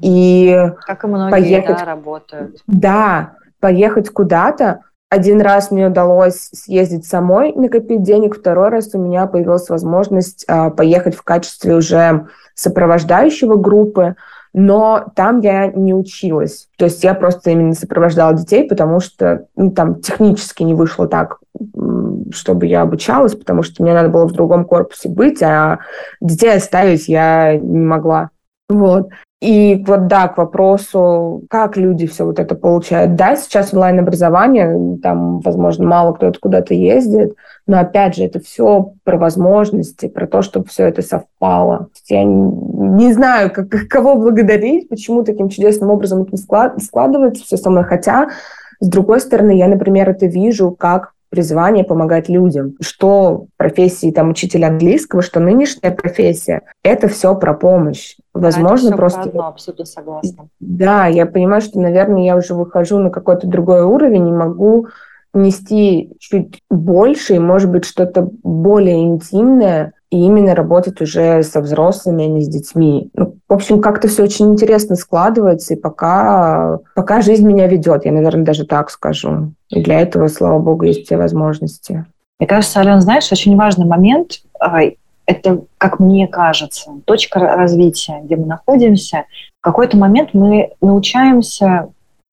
[0.00, 2.56] И как и многие поехать, да, работают.
[2.66, 4.80] Да, поехать куда-то.
[5.08, 10.70] Один раз мне удалось съездить самой, накопить денег, второй раз у меня появилась возможность э,
[10.70, 14.16] поехать в качестве уже сопровождающего группы,
[14.52, 16.68] но там я не училась.
[16.76, 21.38] То есть я просто именно сопровождала детей, потому что ну, там технически не вышло так,
[22.32, 25.78] чтобы я обучалась, потому что мне надо было в другом корпусе быть, а
[26.20, 28.30] детей оставить я не могла.
[28.68, 29.10] Вот.
[29.42, 33.16] И вот да, к вопросу, как люди все вот это получают.
[33.16, 37.34] Да, сейчас онлайн-образование, там, возможно, мало кто-то куда-то ездит,
[37.66, 41.88] но опять же, это все про возможности, про то, чтобы все это совпало.
[42.08, 47.84] Я не знаю, как, кого благодарить, почему таким чудесным образом это складывается все со мной.
[47.84, 48.30] Хотя,
[48.80, 52.76] с другой стороны, я, например, это вижу как призвание помогать людям.
[52.80, 58.16] Что профессии там учителя английского, что нынешняя профессия, это все про помощь.
[58.32, 59.20] Возможно, да, просто...
[59.20, 60.48] Одно, абсолютно согласна.
[60.60, 64.86] Да, я понимаю, что, наверное, я уже выхожу на какой-то другой уровень и могу
[65.34, 72.24] нести чуть больше и, может быть, что-то более интимное, и именно работать уже со взрослыми,
[72.24, 73.10] а не с детьми.
[73.14, 78.12] Ну, в общем, как-то все очень интересно складывается, и пока, пока жизнь меня ведет, я,
[78.12, 79.52] наверное, даже так скажу.
[79.68, 82.06] И для этого, слава богу, есть все возможности.
[82.38, 84.80] Мне кажется, Ален, знаешь, очень важный момент, а,
[85.26, 89.24] это, как мне кажется, точка развития, где мы находимся.
[89.60, 91.88] В какой-то момент мы научаемся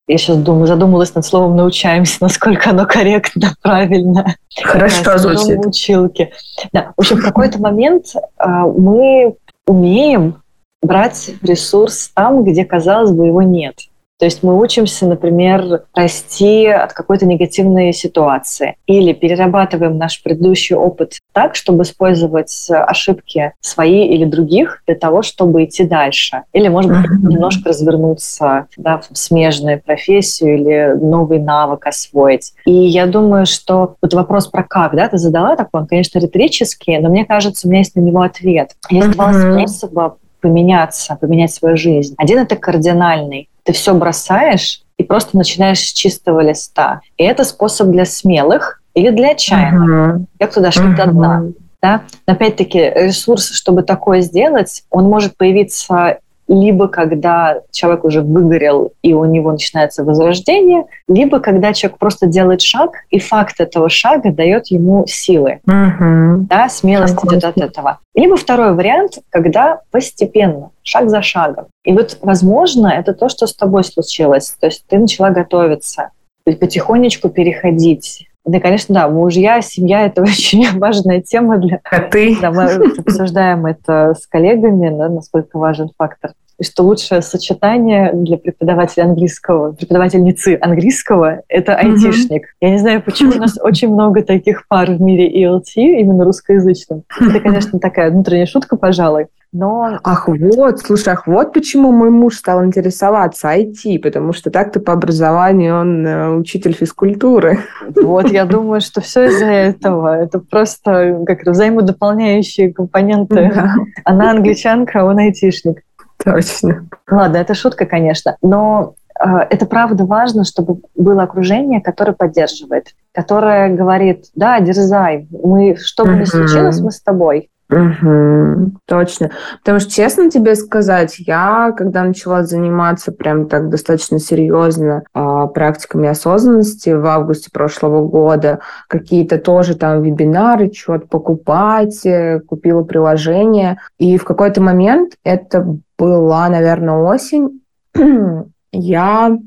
[0.08, 4.36] я сейчас думаю, задумалась над словом «научаемся», насколько оно корректно, правильно.
[4.62, 5.66] Хорошо звучит.
[5.66, 6.32] Училки.
[6.72, 6.94] Да.
[6.96, 9.36] В общем, в какой-то момент а, мы
[9.66, 10.42] умеем
[10.82, 13.76] брать ресурс там, где, казалось бы, его нет.
[14.24, 21.20] То есть мы учимся, например, расти от какой-то негативной ситуации или перерабатываем наш предыдущий опыт
[21.34, 26.44] так, чтобы использовать ошибки свои или других для того, чтобы идти дальше.
[26.54, 27.32] Или, может быть, uh-huh.
[27.32, 32.54] немножко развернуться да, в смежную профессию или новый навык освоить.
[32.66, 36.98] И я думаю, что вот вопрос про как, да, ты задала такой, он, конечно, риторический,
[37.00, 38.70] но мне кажется, у меня есть на него ответ.
[38.90, 39.14] Есть uh-huh.
[39.16, 42.14] два способа поменяться, поменять свою жизнь.
[42.18, 47.02] Один это кардинальный ты все бросаешь и просто начинаешь с чистого листа.
[47.18, 50.28] И это способ для смелых или для отчаянных.
[50.40, 50.98] Я туда шли uh-huh.
[50.98, 51.44] до дна.
[51.82, 52.02] Да?
[52.28, 59.14] Но опять-таки ресурс, чтобы такое сделать, он может появиться либо когда человек уже выгорел и
[59.14, 64.68] у него начинается возрождение, либо когда человек просто делает шаг, и факт этого шага дает
[64.68, 66.46] ему силы, Мгм.
[66.50, 68.00] да, смелость идет от этого.
[68.16, 71.66] Либо второй вариант, когда постепенно, шаг за шагом.
[71.84, 74.56] И вот, возможно, это то, что с тобой случилось.
[74.60, 76.10] То есть ты начала готовиться,
[76.46, 78.28] потихонечку переходить.
[78.46, 82.38] Да, конечно, да, мужья, семья– это очень важная тема для Коты.
[82.42, 82.66] да, мы
[82.98, 86.32] обсуждаем это с коллегами, да, насколько важен фактор.
[86.60, 92.56] И что лучшее сочетание для преподавателя английского, преподавательницы английского– это айтишник.
[92.62, 97.04] Я не знаю, почему у нас очень много таких пар в мире ELT, именно русскоязычным.
[97.20, 99.28] Это, конечно, такая внутренняя шутка, пожалуй.
[99.54, 104.80] Но Ах, вот, слушай, ах, вот почему мой муж стал интересоваться IT, потому что так-то
[104.80, 107.60] по образованию он э, учитель физкультуры.
[107.96, 110.18] вот я думаю, что все из-за этого.
[110.18, 113.52] Это просто как взаимодополняющие компоненты.
[113.54, 115.84] Да, Она англичанка, а он айтишник.
[116.24, 116.88] точно.
[117.10, 123.70] Ладно, это шутка, конечно, но э, это правда важно, чтобы было окружение, которое поддерживает, которое
[123.70, 127.52] говорит, да, дерзай, мы, что бы ни случилось, мы с тобой.
[127.74, 129.32] Мгм, точно.
[129.60, 136.08] Потому что, честно тебе сказать, я, когда начала заниматься прям так достаточно серьезно а, практиками
[136.08, 143.80] осознанности в августе прошлого года, какие-то тоже там вебинары, что-то покупать, э, купила приложение.
[143.98, 145.66] И в какой-то момент, это
[145.98, 147.62] была, наверное, осень,
[148.72, 149.38] я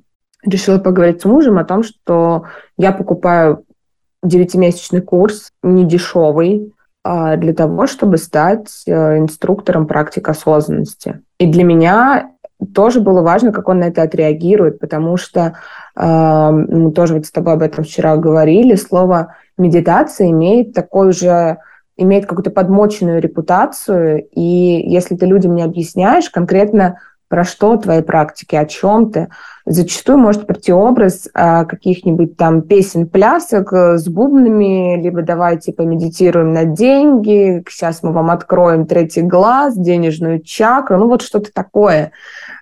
[0.44, 2.44] решила поговорить с мужем о том, что
[2.76, 3.64] я покупаю
[4.22, 6.72] девятимесячный курс, не дешевый,
[7.36, 11.20] для того, чтобы стать э, инструктором практик осознанности.
[11.38, 12.30] И для меня
[12.74, 15.54] тоже было важно, как он на это отреагирует, потому что
[15.94, 21.58] э, мы тоже вот с тобой об этом вчера говорили, слово медитация имеет такой же
[21.98, 24.40] имеет какую-то подмоченную репутацию, и
[24.86, 29.28] если ты людям не объясняешь конкретно, про что твои практики, о чем ты,
[29.64, 36.52] зачастую может прийти образ а, каких-нибудь там песен, плясок э, с бубнами, либо давайте помедитируем
[36.52, 42.12] на деньги, сейчас мы вам откроем третий глаз, денежную чакру, ну вот что-то такое.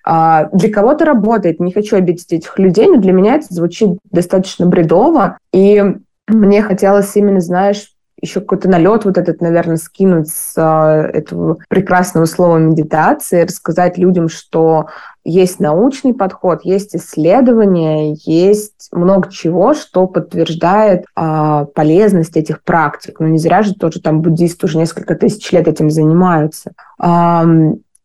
[0.04, 4.66] А, для кого-то работает, не хочу обидеть этих людей, но для меня это звучит достаточно
[4.66, 5.82] бредово, и
[6.26, 12.24] мне хотелось именно, знаешь, еще какой-то налет вот этот, наверное, скинуть с а, этого прекрасного
[12.26, 14.86] слова медитации, рассказать людям, что
[15.24, 23.20] есть научный подход, есть исследования, есть много чего, что подтверждает а, полезность этих практик.
[23.20, 26.72] Ну, не зря же тоже там буддисты уже несколько тысяч лет этим занимаются.
[26.98, 27.44] А,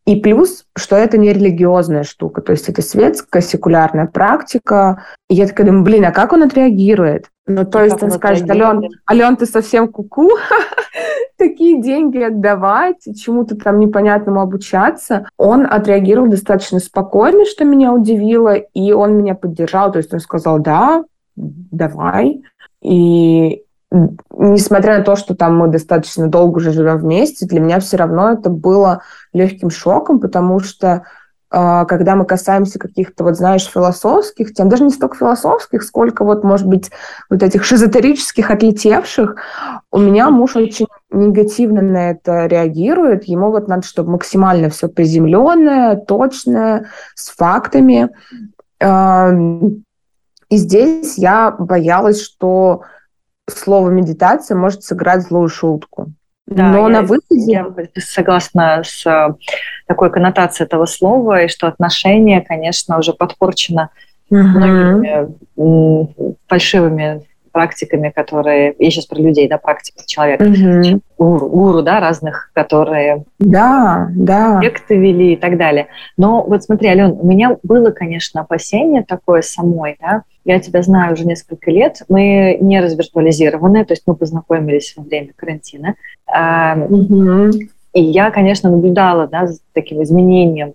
[0.06, 5.04] и плюс, что это не религиозная штука, то есть это светская, секулярная практика.
[5.28, 7.26] И я такая думаю, блин, а как он отреагирует?
[7.46, 8.88] Ну, то И есть он скажет, Ален?
[9.08, 10.30] Ален, ты совсем куку,
[11.38, 15.26] такие деньги отдавать, чему-то там непонятному обучаться.
[15.36, 20.58] Он отреагировал достаточно спокойно, что меня удивило, и он меня поддержал, то есть он сказал,
[20.60, 21.04] да,
[21.36, 22.42] давай.
[22.82, 23.62] И
[24.30, 28.30] несмотря на то, что там мы достаточно долго уже живем вместе, для меня все равно
[28.30, 31.04] это было легким шоком, потому что
[31.52, 36.44] а, когда мы касаемся каких-то, вот знаешь, философских тем, даже не столько философских, сколько вот,
[36.44, 36.92] может быть,
[37.28, 39.34] вот этих шизотерических, отлетевших,
[39.90, 43.24] у меня муж очень негативно на это реагирует.
[43.24, 48.10] Ему вот надо, чтобы максимально все приземленное, точное, с фактами.
[48.80, 49.32] А,
[50.48, 52.82] И здесь я боялась, что
[53.48, 56.12] слово медитация может сыграть злую шутку.
[56.50, 57.52] Да, Но на выходе...
[57.52, 57.66] Я
[57.98, 59.34] согласна с э,
[59.86, 63.90] такой коннотацией этого слова, и что отношение, конечно, уже подпорчено
[64.30, 64.48] Мгм.
[64.48, 65.28] многими
[66.46, 67.22] фальшивыми
[67.52, 68.74] практиками, которые...
[68.78, 70.44] Я сейчас про людей, да, практики человека.
[70.44, 71.02] Мгм.
[71.18, 74.58] Гуру, гуру, да, разных, которые Да, да.
[74.58, 75.88] проекты вели и так далее.
[76.16, 80.22] Но вот смотри, Ален, у меня было, конечно, опасение такое самой, да.
[80.44, 82.02] Я тебя знаю уже несколько лет.
[82.08, 85.94] Мы не развиртуализированы, то есть мы познакомились во время карантина.
[86.28, 87.50] Мгм.
[87.92, 90.74] И я, конечно, наблюдала да, за таким изменением.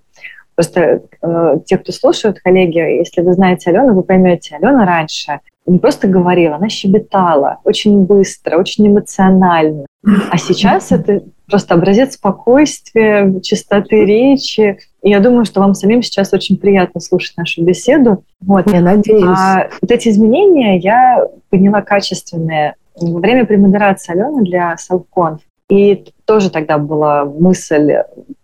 [0.55, 5.79] Просто э, те, кто слушают, коллеги, если вы знаете Алену, вы поймете, Алена раньше не
[5.79, 9.85] просто говорила, она щебетала очень быстро, очень эмоционально.
[10.29, 14.77] А сейчас это просто образец спокойствия, чистоты речи.
[15.05, 18.23] И я думаю, что вам самим сейчас очень приятно слушать нашу беседу.
[18.41, 18.67] Вот.
[18.73, 19.23] Я надеюсь.
[19.23, 25.41] А вот эти изменения я поняла качественные во время премодерации Алены для Self-Conf.
[25.69, 27.97] И тоже тогда была мысль,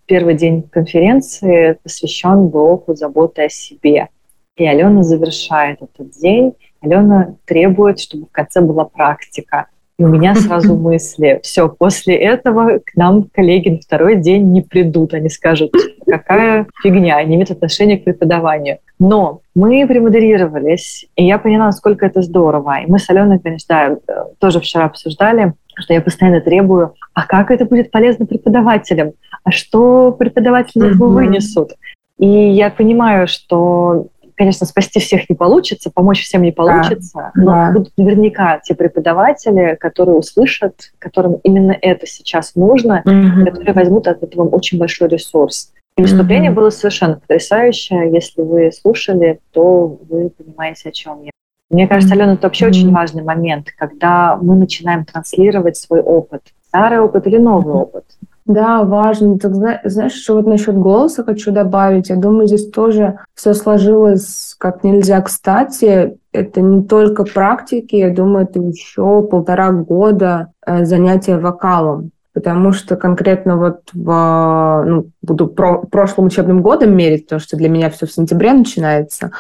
[0.06, 4.10] первый день конференции посвящен блоку заботы о себе.
[4.56, 6.54] И Алена завершает этот день.
[6.80, 9.66] Алена требует, чтобы в конце была практика.
[10.02, 14.64] И у меня сразу мысли, все, после этого к нам коллеги на второй день не
[14.64, 15.14] придут.
[15.14, 15.72] Они скажут,
[16.08, 18.80] какая фигня, не имеет отношения к преподаванию.
[18.98, 22.82] Но мы премодерировались, и я поняла, насколько это здорово.
[22.82, 27.52] И мы с Аленой, конечно, да, тоже вчера обсуждали, что я постоянно требую, а как
[27.52, 29.12] это будет полезно преподавателям?
[29.44, 31.08] А что преподаватели mm-hmm.
[31.10, 31.74] вынесут?
[32.18, 34.08] И я понимаю, что
[34.42, 37.72] конечно, спасти всех не получится, помочь всем не получится, да, но да.
[37.74, 43.46] будут наверняка те преподаватели, которые услышат, которым именно это сейчас нужно, угу.
[43.46, 45.72] которые возьмут от этого очень большой ресурс.
[45.96, 46.62] И выступление угу.
[46.62, 48.12] было совершенно потрясающее.
[48.12, 51.30] Если вы слушали, то вы понимаете, о чем я.
[51.70, 56.42] Мне кажется, Алена, это вообще mm очень важный момент, когда мы начинаем транслировать свой опыт,
[56.68, 58.06] старый опыт или новый опыт.
[58.46, 59.38] Да, важно.
[59.38, 62.10] Так, знаешь, что вот насчет голоса хочу добавить.
[62.10, 66.18] Я думаю, здесь тоже все сложилось как нельзя кстати.
[66.32, 72.12] Это не только практики, я думаю, это еще полтора года э, занятия вокалом.
[72.34, 77.68] Потому что конкретно вот в, ну, буду про, прошлым учебным годом мерить, потому что для
[77.68, 79.32] меня все в сентябре начинается.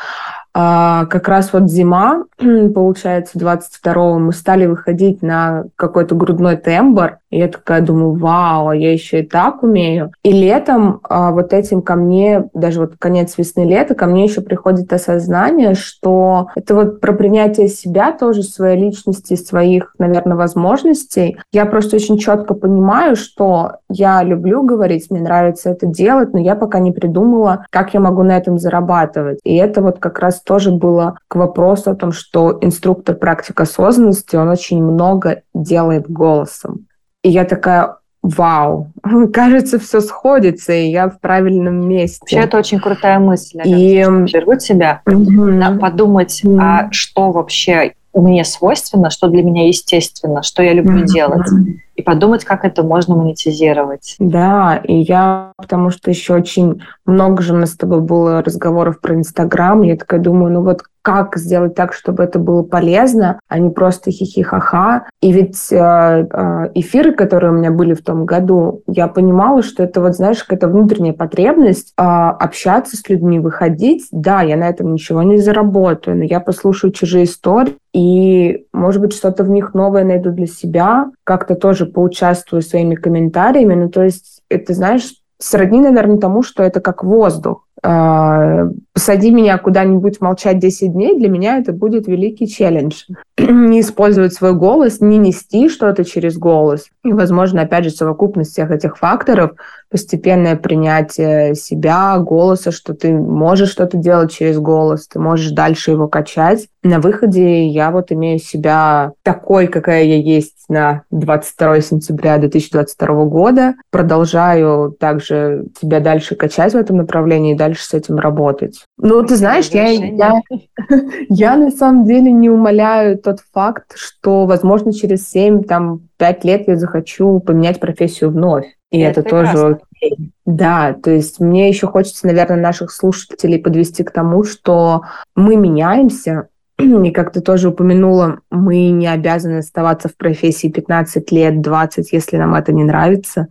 [0.53, 2.25] А, как раз вот зима,
[2.75, 8.75] получается, 22-го мы стали выходить на какой-то грудной тембр, и я такая думаю, вау, а
[8.75, 10.11] я еще и так умею.
[10.23, 14.91] И летом а, вот этим ко мне, даже вот конец весны-лета, ко мне еще приходит
[14.91, 21.37] осознание, что это вот про принятие себя тоже, своей личности, своих, наверное, возможностей.
[21.53, 26.55] Я просто очень четко понимаю, что я люблю говорить, мне нравится это делать, но я
[26.55, 29.39] пока не придумала, как я могу на этом зарабатывать.
[29.45, 34.35] И это вот как раз тоже было к вопросу о том, что инструктор практик осознанности,
[34.35, 36.87] он очень много делает голосом.
[37.23, 38.91] И я такая, вау,
[39.33, 42.19] кажется, все сходится, и я в правильном месте.
[42.21, 43.61] Вообще, это очень крутая мысль.
[43.63, 45.79] И обернуть себя, mm-hmm.
[45.79, 46.59] подумать, mm-hmm.
[46.59, 51.05] а что вообще мне свойственно, что для меня естественно, что я люблю mm-hmm.
[51.05, 51.47] делать
[51.95, 54.15] и подумать, как это можно монетизировать.
[54.19, 58.99] Да, и я, потому что еще очень много же у нас с тобой было разговоров
[58.99, 63.59] про Инстаграм, я такая думаю, ну вот как сделать так, чтобы это было полезно, а
[63.59, 65.07] не просто хихи-ха-ха.
[65.21, 69.83] И ведь э, э, эфиры, которые у меня были в том году, я понимала, что
[69.83, 74.07] это вот, знаешь, какая-то внутренняя потребность э, общаться с людьми, выходить.
[74.11, 79.13] Да, я на этом ничего не заработаю, но я послушаю чужие истории, и, может быть,
[79.13, 83.73] что-то в них новое найду для себя, как-то тоже поучаствую своими комментариями.
[83.73, 87.67] Ну, то есть это, знаешь, сродни, наверное, тому, что это как воздух.
[87.83, 93.03] А, посади меня куда-нибудь молчать 10 дней, для меня это будет великий челлендж.
[93.49, 96.85] не использовать свой голос, не нести что-то через голос.
[97.03, 99.51] И, возможно, опять же, совокупность всех этих факторов,
[99.89, 106.07] постепенное принятие себя, голоса, что ты можешь что-то делать через голос, ты можешь дальше его
[106.07, 106.67] качать.
[106.83, 113.75] На выходе я вот имею себя такой, какая я есть на 22 сентября 2022 года.
[113.91, 118.85] Продолжаю также себя дальше качать в этом направлении и дальше с этим работать.
[118.97, 120.41] Ну, ты знаешь, я, я,
[121.29, 126.67] я на самом деле не умоляю тот факт, что, возможно, через 7, там, 5 лет
[126.67, 128.65] я захочу поменять профессию вновь.
[128.91, 130.31] И это, это тоже окей.
[130.45, 135.03] Да, то есть мне еще хочется, наверное, наших слушателей подвести к тому, что
[135.35, 136.47] мы меняемся,
[136.81, 142.37] и как ты тоже упомянула, мы не обязаны оставаться в профессии 15 лет, 20, если
[142.37, 143.47] нам это не нравится.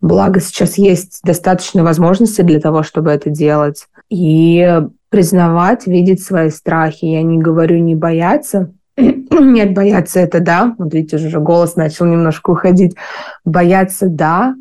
[0.00, 3.86] Благо сейчас есть достаточно возможностей для того, чтобы это делать.
[4.10, 7.04] И признавать, видеть свои страхи.
[7.04, 10.74] Я не говорю не бояться, нет, бояться это да.
[10.78, 12.96] Вот видите, уже голос начал немножко уходить.
[13.44, 14.54] Бояться да,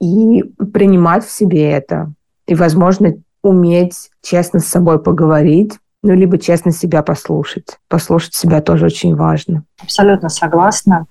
[0.00, 0.42] и
[0.72, 2.12] принимать в себе это.
[2.46, 7.78] И, возможно, уметь честно с собой поговорить, ну, либо честно себя послушать.
[7.88, 9.64] Послушать себя тоже очень важно.
[9.82, 11.06] Абсолютно согласна.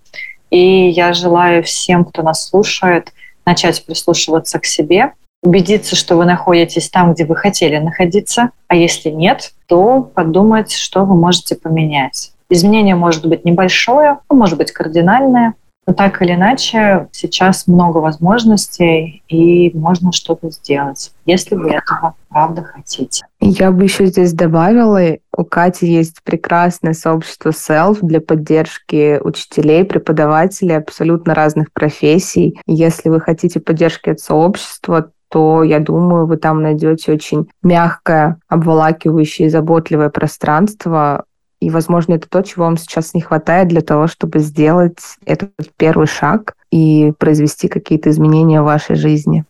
[0.50, 3.14] И я желаю всем, кто нас слушает,
[3.46, 5.14] начать прислушиваться к себе,
[5.44, 11.06] убедиться, что вы находитесь там, где вы хотели находиться, а если нет, то подумать, что
[11.06, 12.32] вы можете поменять.
[12.50, 15.54] Изменение может быть небольшое, а может быть кардинальное,
[15.90, 22.62] но так или иначе сейчас много возможностей и можно что-то сделать, если вы этого правда
[22.62, 23.26] хотите.
[23.40, 30.78] Я бы еще здесь добавила, у Кати есть прекрасное сообщество Self для поддержки учителей, преподавателей
[30.78, 32.62] абсолютно разных профессий.
[32.68, 39.48] Если вы хотите поддержки от сообщества, то, я думаю, вы там найдете очень мягкое, обволакивающее
[39.48, 41.26] и заботливое пространство,
[41.60, 46.08] и, возможно, это то, чего вам сейчас не хватает для того, чтобы сделать этот первый
[46.08, 49.44] шаг и произвести какие-то изменения в вашей жизни.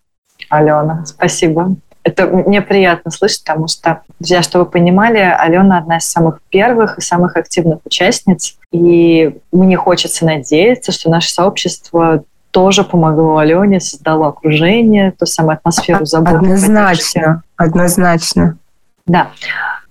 [0.50, 1.76] Алена, спасибо.
[2.04, 6.98] Это мне приятно слышать, потому что, друзья, чтобы вы понимали, Алена одна из самых первых
[6.98, 8.58] и самых активных участниц.
[8.72, 16.06] И мне хочется надеяться, что наше сообщество тоже помогло Алене, создало окружение, ту самую атмосферу
[16.06, 16.38] заботы.
[16.38, 18.58] Однозначно, однозначно.
[19.06, 19.30] Да.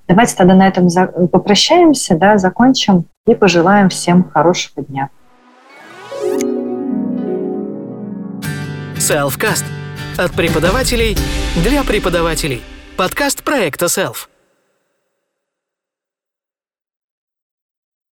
[0.09, 0.89] Давайте тогда на этом
[1.29, 5.11] попрощаемся, да, закончим и пожелаем всем хорошего дня.
[8.97, 9.65] Selfcast.
[10.17, 11.17] От преподавателей
[11.63, 12.63] для преподавателей.
[12.97, 14.29] Подкаст проекта Self.